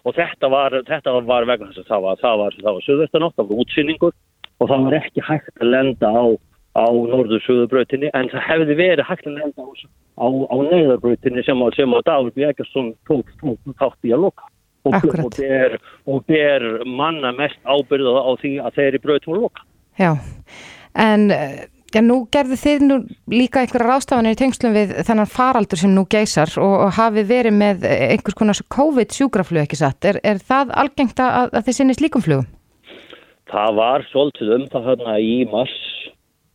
[0.04, 3.60] og þetta var, þetta var vegna þess að það var, var, var söðvestanátt, það var
[3.60, 4.14] útsýningur
[4.60, 6.26] og það var ekki hægt að lenda á
[6.78, 9.70] á norður-söðubrautinni en það hefði verið hægt að lenda á,
[10.22, 14.46] á, á neyðarbrautinni sem, sem á Dagur Bjækjarsson tók þátt í að loka
[14.88, 19.42] og, og, ber, og ber manna mest ábyrða á því að þeir í brautum að
[19.46, 19.66] loka.
[19.98, 20.12] Já,
[21.02, 23.00] en já, nú gerðu þið nú
[23.34, 27.58] líka einhverja rástafanir í tengslum við þennan faraldur sem nú geysar og, og hafi verið
[27.58, 30.06] með einhvers konar COVID-sjúgraflug ekki satt.
[30.06, 32.48] Er, er það algengt að, að þið sinnist líkum flugum?
[33.48, 35.76] Það var svolítið um það hérna í mars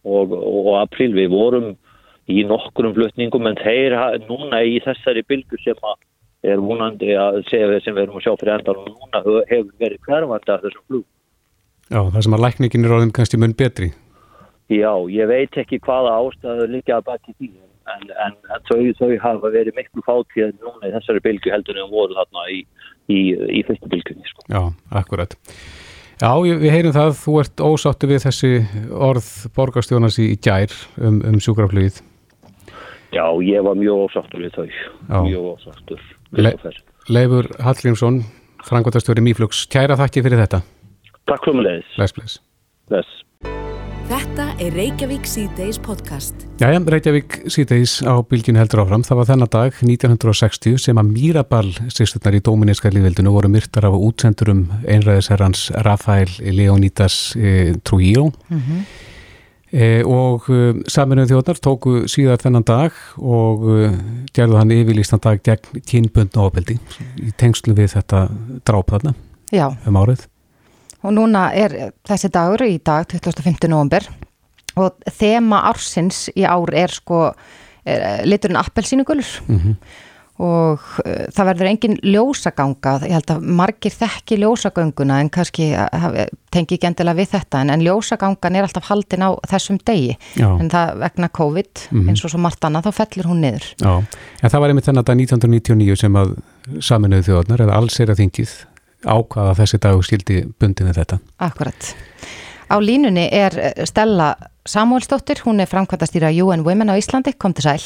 [0.05, 1.73] og, og april við vorum
[2.31, 3.97] í nokkurum flutningum en þeir
[4.29, 5.79] núna í þessari bylgu sem
[6.43, 9.75] er vonandi að segja við sem við erum að sjá fyrir endan og núna hefur
[9.83, 11.05] verið hverfandi að þessum flug.
[11.93, 13.91] Já, það sem að lækningin er orðin kannski mun betri.
[14.73, 17.51] Já, ég veit ekki hvaða ástæður líka að baki því
[17.93, 21.91] en, en, en þau, þau hafa verið miklu fátíð núna í þessari bylgu heldur en
[21.93, 22.61] voru þarna í,
[23.11, 23.21] í,
[23.59, 24.27] í fyrstu bylgunni.
[24.31, 24.47] Sko.
[24.49, 24.63] Já,
[25.03, 25.37] akkurat.
[26.23, 28.51] Já, við heyrum það, þú ert ósáttu við þessi
[28.95, 30.71] orð borgarstjónas í gær
[31.03, 31.99] um, um sjúkraflugið.
[33.13, 35.19] Já, ég var mjög ósáttur við þau, Já.
[35.27, 36.05] mjög ósáttur.
[36.39, 36.55] Le
[37.11, 38.21] Leifur Hallgrímsson,
[38.69, 40.63] frangværtastjóri Míflugs, kæra þakki fyrir þetta.
[41.27, 42.39] Takk fyrir mig bless.
[42.87, 43.11] Bless.
[44.13, 46.43] Þetta er Reykjavík C-Days podcast.
[46.61, 49.01] Jæja, Reykjavík C-Days á bylginu heldur áfram.
[49.09, 53.97] Það var þennan dag 1960 sem að Mírabal sýsturnar í Dóminíska lífveldinu voru myrtar af
[53.97, 58.83] útsendurum einræðisherrans Rafael Leonidas e, Trujillo mm -hmm.
[59.73, 60.61] e, og e,
[60.93, 63.97] saminuð þjóðnar tóku síðar þennan dag og e,
[64.37, 66.77] gerðu hann yfirlýstan dag gegn kynbundna ofbeldi
[67.17, 68.29] í tengslu við þetta
[68.61, 69.15] drápaðna
[69.87, 70.29] um árið
[71.03, 73.69] og núna er þessi dagur í dag 25.
[73.69, 74.07] november
[74.81, 79.75] og þema ársins í ár er sko er, liturinn appelsínugulur mm -hmm.
[80.43, 86.25] og uh, það verður engin ljósaganga, ég held að margir þekki ljósagönguna en kannski uh,
[86.51, 90.49] tengi ekki endilega við þetta en, en ljósagangan er alltaf haldin á þessum degi Já.
[90.59, 92.09] en það vegna COVID mm -hmm.
[92.09, 94.05] eins og svo margt annað þá fellur hún niður Já,
[94.43, 96.37] en það var einmitt þennan dag 1999 sem að
[96.81, 98.72] saminuðu þjóðnar eða alls er að þingið
[99.05, 101.19] ákvaða þessi dagu skildi bundið með þetta.
[101.43, 101.91] Akkurat.
[102.73, 104.35] Á línunni er eh, Stella
[104.69, 107.83] Samuelsdóttir, hún er framkvæmtastýra UN Women á Íslandi, kom til sæl.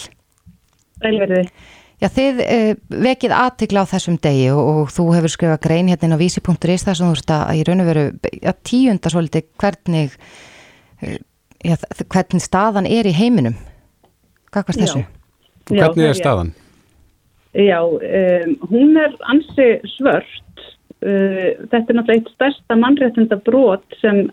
[1.02, 1.46] Velverði.
[1.96, 6.10] Já, þið eh, vekið aðtikla á þessum degi og, og þú hefur skrifað grein hérna
[6.10, 8.04] inn á vísi.is þar sem þú veist að í raun og veru
[8.36, 10.18] ja, tíunda svolítið hvernig,
[11.00, 11.16] eh,
[11.64, 13.56] ja, hvernig staðan er í heiminum.
[14.52, 15.02] Hvað var þessu?
[15.02, 15.12] Já.
[15.72, 16.52] Hvernig er staðan?
[17.56, 20.45] Já, um, hún er ansi svört
[21.06, 24.24] Uh, þetta er náttúrulega eitt stærsta mannréttinda brot sem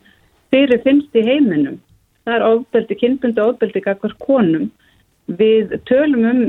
[0.49, 1.77] fyrir finnst í heiminum
[2.23, 4.69] það er ofbeldi, kynbundi ofbeldi gagvar konum.
[5.39, 6.41] Við tölum um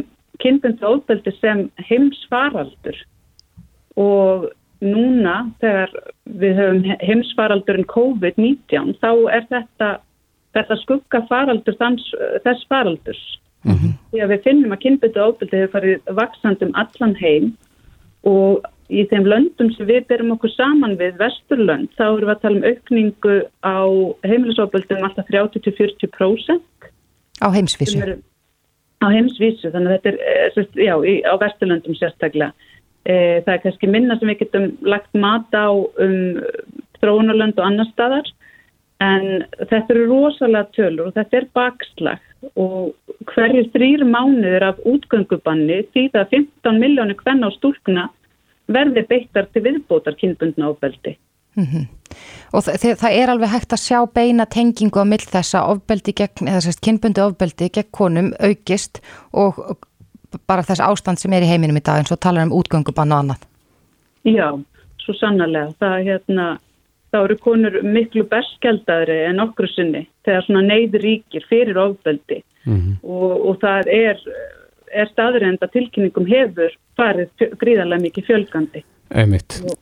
[0.42, 2.98] kynbundi ofbeldi sem heimsfaraldur
[4.00, 4.48] og
[4.84, 5.92] núna þegar
[6.42, 9.90] við höfum heimsfaraldurinn COVID-19 þá er þetta,
[10.56, 12.08] þetta skugga faraldur þans,
[12.46, 13.22] þess faraldurs.
[13.64, 13.92] Mm -hmm.
[14.10, 17.52] Því að við finnum að kynbundi ofbeldi hefur farið vaksand um allan heim
[18.24, 22.42] og í þeim löndum sem við berum okkur saman við vesturlönd þá erum við að
[22.42, 23.78] tala um aukningu á
[24.28, 26.90] heimilisofböldum alltaf 30-40%
[27.40, 28.18] á heimsvísu.
[29.00, 30.94] Á heimsvísu þannig að þetta er eh, já,
[31.28, 32.52] á vesturlöndum sérstaklega.
[33.04, 33.14] E,
[33.44, 36.40] það er kannski minna sem við getum lagt mat á um
[37.02, 38.30] þróunarlönd og annar staðar
[39.04, 42.30] en þetta eru rosalega tölur og þetta er bakslag.
[42.60, 42.92] Og
[43.32, 48.08] hverju þrýr mánuður af útgöngubanni því það 15 miljónir hvenna á stúlkuna
[48.66, 51.16] verði beittar til viðbótar kynbundna ofbeldi.
[51.56, 51.86] Mm -hmm.
[52.52, 56.48] Og það, það er alveg hægt að sjá beina tengingu á mill þessa ofbeldi gegn,
[56.48, 59.00] eða sérst kynbundi ofbeldi gegn konum aukist
[59.32, 59.78] og
[60.46, 63.18] bara þess ástand sem er í heiminum í dag eins og talar um útgöngubann og
[63.18, 63.42] annað.
[64.24, 64.48] Já,
[65.04, 65.74] svo sannarlega.
[65.78, 66.58] Það, hérna,
[67.12, 72.78] það eru konur miklu berskjaldari en okkur sinni þegar svona neyður ríkir fyrir ofbeldi mm
[72.78, 72.94] -hmm.
[73.02, 74.16] og, og það er
[74.94, 78.84] er staðurinn að tilkynningum hefur farið gríðarlega mikið fjölgandi.
[79.14, 79.58] Einmitt.
[79.64, 79.78] Og,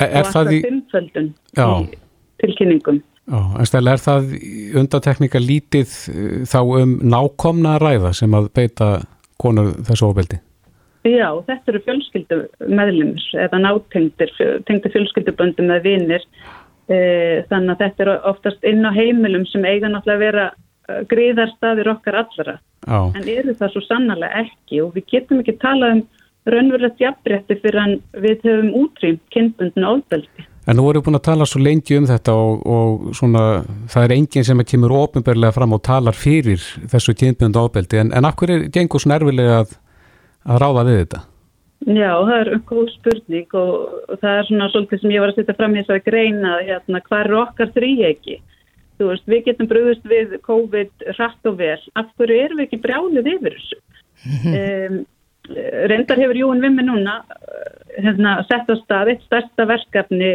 [0.00, 1.98] er, og alltaf fimmföldun í
[2.42, 3.02] tilkynningum.
[3.24, 4.32] Já, en stæðilega er það
[4.80, 8.88] undateknika lítið eh, þá um nákomna ræða sem að beita
[9.40, 10.40] konur þessu ofbeldi?
[11.04, 12.36] Já, þetta eru fjölskyldu
[12.72, 14.30] meðlumir eða nátengtir,
[14.64, 16.22] tengtir fjölskylduböndum með vinnir
[16.88, 16.96] e,
[17.50, 20.46] þannig að þetta eru oftast inn á heimilum sem eiga náttúrulega að vera
[20.88, 22.58] eh, gríðarstaðir okkar allra.
[22.84, 23.00] Já.
[23.16, 26.02] en eru það svo sannarlega ekki og við getum ekki talað um
[26.52, 30.44] raunverulegt jafnrétti fyrir að við höfum útrým kynbundin ofbeldi.
[30.68, 33.44] En nú erum við búin að tala svo lengi um þetta og, og svona,
[33.92, 36.60] það er enginn sem kemur ofinbarlega fram og talar fyrir
[36.92, 39.76] þessu kynbundin ofbeldi en, en akkur er gengur svona erfilega að,
[40.44, 41.24] að ráða við þetta?
[41.84, 43.72] Já, það er umkóð spurning og,
[44.08, 46.52] og það er svona svolítið sem ég var að setja fram í þess að greina
[46.62, 48.38] hérna, hvað er okkar þrýjegi?
[48.98, 51.80] Þú veist, við getum bröðust við COVID rætt og vel.
[51.98, 53.80] Af hverju erum við ekki brjálið yfir þessu?
[54.24, 55.00] um,
[55.90, 57.18] reyndar hefur Jón Vimmi núna
[58.00, 60.32] hérna, sett á stað eitt stærsta verkefni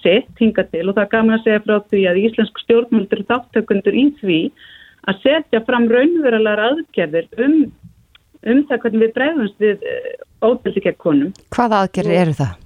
[0.00, 3.98] sitt hinga til og það er gaman að segja frá því að íslensku stjórnmjöldur þáttökundur
[3.98, 4.40] í því
[5.06, 7.58] að setja fram raunverulegar aðgerðir um,
[8.48, 9.84] um það hvernig við bregðumst við
[10.42, 11.34] óbeldi gegn konum.
[11.54, 12.62] Hvaða aðgerðir eru það?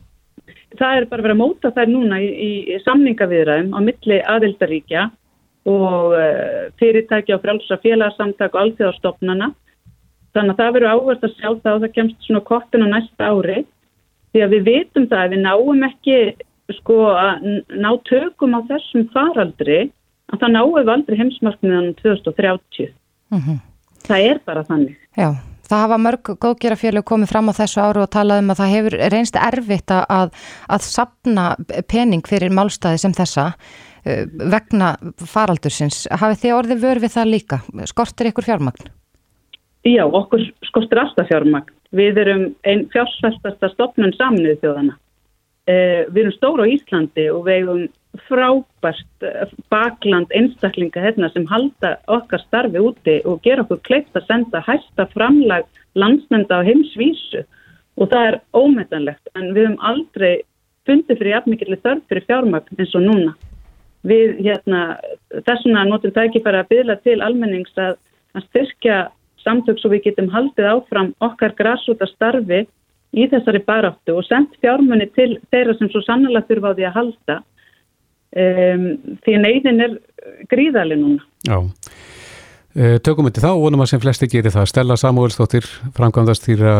[0.78, 5.08] Það er bara verið að móta þær núna í, í samningaviðræðum á milli aðildaríkja
[5.68, 9.50] og eh, fyrirtæki á frálsa félagsamtak og alþjóðarstofnana.
[10.34, 13.30] Þannig að það verður áherslu að sjá það og það kemst svona koppin á næsta
[13.30, 13.58] ári
[14.30, 16.18] því að við vitum það að við náum ekki
[16.78, 17.48] sko að
[17.82, 19.80] ná tökum á þessum faraldri
[20.30, 22.92] að það náum við aldrei heimsmarkmiðan 2030.
[23.30, 23.58] Mm -hmm.
[24.06, 24.96] Það er bara þannig.
[25.18, 25.34] Já,
[25.68, 28.96] það hafa mörg góðgerafélög komið fram á þessu áru og talað um að það hefur
[29.12, 30.32] reynst erfitt að,
[30.68, 31.44] að sapna
[31.88, 33.54] pening fyrir málstæði sem þessa.
[34.04, 34.94] Eh, vegna
[35.28, 36.06] faraldursins.
[36.08, 37.60] Hafið þið orðið vör við það líka?
[37.90, 38.88] Skortir ykkur fjármagn?
[39.84, 41.72] Já, okkur skortir alltaf fjármagn.
[41.96, 44.96] Við erum einn fjársvæltasta stopnun saminuð þjóðana.
[45.68, 47.82] Eh, við erum stóra á Íslandi og við hefum
[48.26, 54.26] frábært eh, bakland einstaklinga hérna sem halda okkar starfi úti og gera okkur kleipt að
[54.30, 57.44] senda hæsta framlag landsmynda á heimsvísu
[58.00, 60.32] og það er ómetanlegt en við hefum aldrei
[60.88, 63.36] fundið fyrir jafnmikið þörf fyrir fjármagn eins og núna
[64.06, 64.98] við hérna,
[65.46, 67.96] þessuna notum tækifæri að byggla til almennings að,
[68.36, 69.00] að styrkja
[69.44, 72.64] samtök svo við getum haldið áfram okkar græsúta starfi
[73.10, 76.96] í þessari baráttu og sendt fjármunni til þeirra sem svo sannlega þurfa á því að
[76.98, 78.86] halda um,
[79.26, 79.96] því neyðin er
[80.50, 81.24] gríðali núna.
[81.48, 81.58] Já,
[82.76, 84.68] e, tökum við til þá og vonum að sem flesti gerir það.
[84.70, 86.76] Stella Samúelsdóttir, framkvæmdast þýra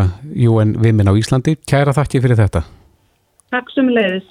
[0.48, 1.56] UN Vimin á Íslandi.
[1.68, 2.64] Kæra þakki fyrir þetta.
[3.50, 4.28] Takk sem leiðis.